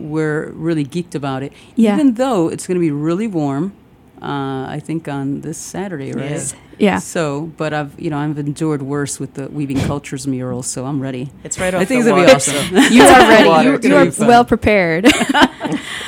were 0.01 0.53
really 0.55 0.85
geeked 0.85 1.15
about 1.15 1.43
it, 1.43 1.53
Yeah. 1.77 1.95
even 1.95 2.15
though 2.15 2.49
it's 2.49 2.67
going 2.67 2.77
to 2.77 2.81
be 2.81 2.91
really 2.91 3.27
warm. 3.27 3.73
Uh, 4.21 4.67
I 4.69 4.81
think 4.85 5.07
on 5.07 5.43
this 5.43 5.57
Saturday, 5.59 6.11
right? 6.13 6.31
Yeah. 6.31 6.59
Yeah. 6.81 6.99
So, 6.99 7.53
but 7.57 7.73
I've 7.73 7.95
you 8.01 8.11
know 8.11 8.19
I've 8.19 8.37
endured 8.39 8.83
worse 8.83 9.21
with 9.21 9.35
the 9.35 9.47
Weaving 9.49 9.79
Cultures 9.81 10.27
mural, 10.27 10.63
so 10.65 10.87
I'm 10.87 11.01
ready. 11.01 11.31
It's 11.45 11.57
right 11.59 11.73
off 11.73 11.81
I 11.83 11.85
think 11.85 12.03
the 12.05 12.11
it's 12.17 12.27
gonna 12.27 12.27
be 12.27 12.33
awesome. 12.33 12.77
You 12.97 13.03
are 13.05 13.29
ready. 13.29 13.49
Water, 13.49 13.79
You, 13.81 13.89
you 13.91 13.97
are 13.97 14.27
well 14.27 14.45
prepared. 14.45 15.07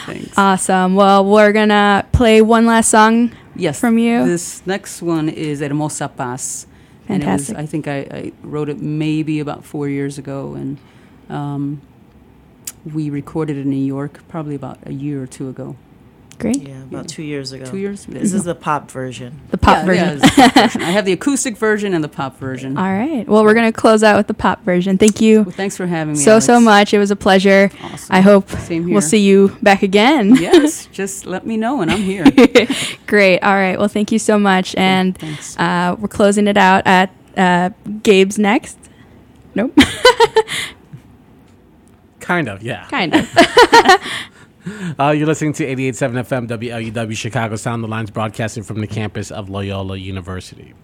Thanks. 0.07 0.37
awesome. 0.37 0.95
Well, 0.97 1.25
we're 1.25 1.53
going 1.53 1.69
to 1.69 2.05
play 2.13 2.43
one 2.43 2.67
last 2.67 2.89
song. 2.91 3.31
yes, 3.55 3.79
from 3.81 3.99
you? 3.99 4.25
This 4.27 4.65
next 4.67 5.03
one 5.03 5.29
is 5.29 5.61
Hermosa 5.61 6.09
Paz. 6.09 6.67
And 7.09 7.23
it 7.23 7.27
was- 7.27 7.47
Fantastic. 7.49 7.57
I 7.59 7.67
think 7.67 7.89
I, 7.89 7.99
I 8.19 8.33
wrote 8.43 8.69
it 8.69 8.81
maybe 8.81 9.41
about 9.41 9.65
four 9.65 9.89
years 9.89 10.19
ago, 10.19 10.55
and 10.55 10.79
um, 11.29 11.81
we 12.85 13.11
recorded 13.11 13.57
in 13.59 13.69
New 13.71 13.77
York 13.77 14.21
probably 14.29 14.55
about 14.55 14.79
a 14.87 14.93
year 14.93 15.23
or 15.23 15.27
two 15.27 15.49
ago. 15.49 15.77
Great. 16.39 16.63
Yeah, 16.67 16.85
about 16.85 17.07
two 17.07 17.23
years 17.23 17.53
ago. 17.53 17.67
Two 17.67 17.77
years? 17.77 18.07
This 18.07 18.33
is 18.33 18.45
the 18.45 18.55
pop 18.55 18.91
version. 18.91 19.39
The 19.51 19.59
pop 19.59 19.77
Yeah, 19.79 19.85
version. 19.85 20.05
yeah, 20.07 20.15
the 20.15 20.31
pop 20.31 20.55
version. 20.55 20.81
I 20.83 20.91
have 20.91 21.05
the 21.05 21.13
acoustic 21.13 21.59
version 21.59 21.93
and 21.93 22.03
the 22.03 22.09
pop 22.09 22.39
version. 22.39 22.79
All 22.79 22.85
right. 22.91 23.29
Well, 23.29 23.45
we're 23.45 23.53
going 23.53 23.71
to 23.71 23.79
close 23.79 24.03
out 24.03 24.17
with 24.17 24.27
the 24.27 24.33
pop 24.33 24.65
version. 24.65 24.97
Thank 24.97 25.21
you 25.21 25.43
Well, 25.43 25.51
thanks 25.55 25.77
for 25.77 25.87
having 25.87 26.15
me. 26.15 26.19
so, 26.19 26.41
so 26.41 26.59
much. 26.59 26.95
It 26.95 26.99
was 26.99 27.11
a 27.11 27.17
pleasure. 27.17 27.71
Awesome. 27.83 28.07
I 28.17 28.23
hope 28.23 28.49
Same 28.49 28.87
here. 28.87 28.93
we'll 28.95 29.03
see 29.03 29.19
you 29.19 29.55
back 29.61 29.83
again. 29.83 30.35
yes, 30.37 30.87
just 30.93 31.27
let 31.27 31.45
me 31.45 31.59
know, 31.59 31.83
and 31.83 31.91
I'm 31.91 32.01
here. 32.01 32.25
Great. 33.07 33.41
All 33.41 33.53
right. 33.55 33.79
Well, 33.79 33.89
thank 33.89 34.11
you 34.11 34.19
so 34.19 34.39
much. 34.39 34.75
And 34.77 35.19
thanks. 35.19 35.59
uh, 35.59 35.95
we're 35.99 36.09
closing 36.09 36.47
it 36.49 36.57
out 36.57 36.87
at 36.87 37.11
uh, 37.37 37.69
Gabe's 38.03 38.39
next. 38.39 38.79
Nope. 39.55 39.79
Kind 42.31 42.49
of, 42.49 42.63
yeah. 42.63 42.87
kind 42.89 43.13
of. 43.13 43.29
Uh, 44.99 45.09
you're 45.09 45.27
listening 45.27 45.55
to 45.55 45.65
88.7 45.65 46.47
FM 46.47 46.47
WLUW 46.47 47.17
Chicago 47.17 47.57
Sound 47.57 47.83
the 47.83 47.89
Lines 47.89 48.11
broadcasting 48.11 48.63
from 48.63 48.83
the 48.83 48.87
campus 48.87 49.31
of 49.31 49.49
Loyola 49.49 49.97
University. 49.97 50.75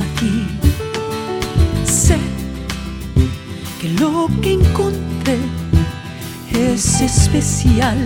Aquí. 0.00 0.46
Sé 1.84 2.18
que 3.80 3.88
lo 3.90 4.28
que 4.42 4.52
encontré 4.54 5.38
es 6.52 7.00
especial, 7.00 7.98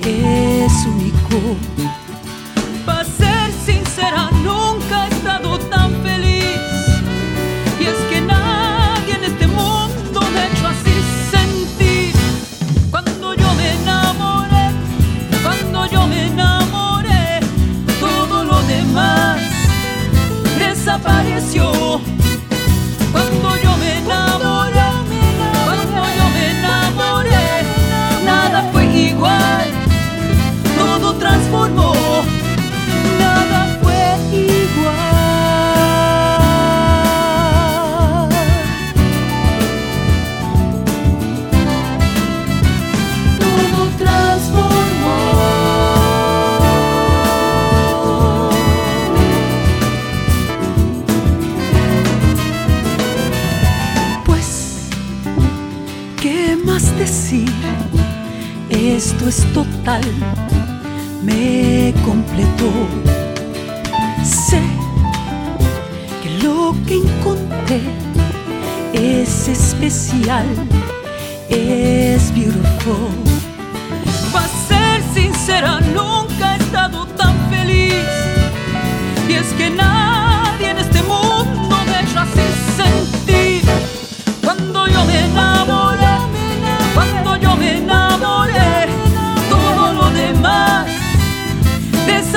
es 0.00 0.72
único. 0.86 1.56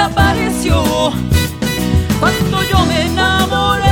Desapareció. 0.05 0.83
Cuando 2.19 2.63
yo 2.63 2.85
me 2.85 3.05
enamoré, 3.07 3.83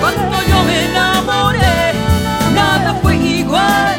cuando 0.00 0.42
yo 0.48 0.62
me 0.64 0.84
enamoré, 0.84 1.92
nada 2.54 2.94
fue 3.02 3.16
igual, 3.16 3.96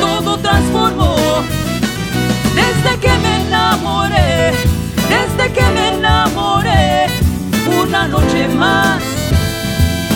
todo 0.00 0.38
transformó. 0.38 1.16
Desde 2.54 2.98
que 2.98 3.12
me 3.18 3.42
enamoré, 3.46 4.52
desde 5.08 5.52
que 5.52 5.66
me 5.74 5.88
enamoré, 5.98 7.06
una 7.82 8.08
noche 8.08 8.48
más 8.48 9.02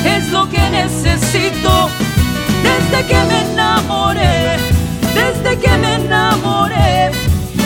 es 0.04 0.30
lo 0.30 0.48
que 0.48 0.60
necesito. 0.70 1.90
Desde 2.62 3.06
que 3.06 3.18
me 3.30 3.52
enamoré, 3.52 4.56
desde 5.14 5.58
que 5.58 5.76
me 5.78 5.94
enamoré, 5.96 7.10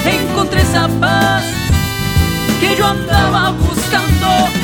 encontré 0.05 0.62
esa 0.62 0.88
paz 1.01 1.54
yo 2.77 2.87
andaba 2.87 3.51
buscando. 3.53 4.63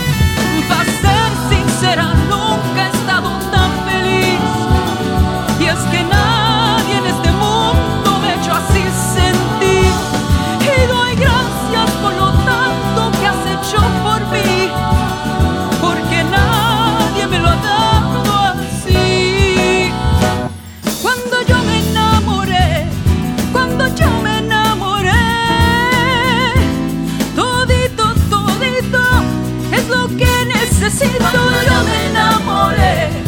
que 30.20 30.46
necesito 30.46 31.40
yo 31.68 31.84
me 31.84 32.06
enamoré. 32.06 33.19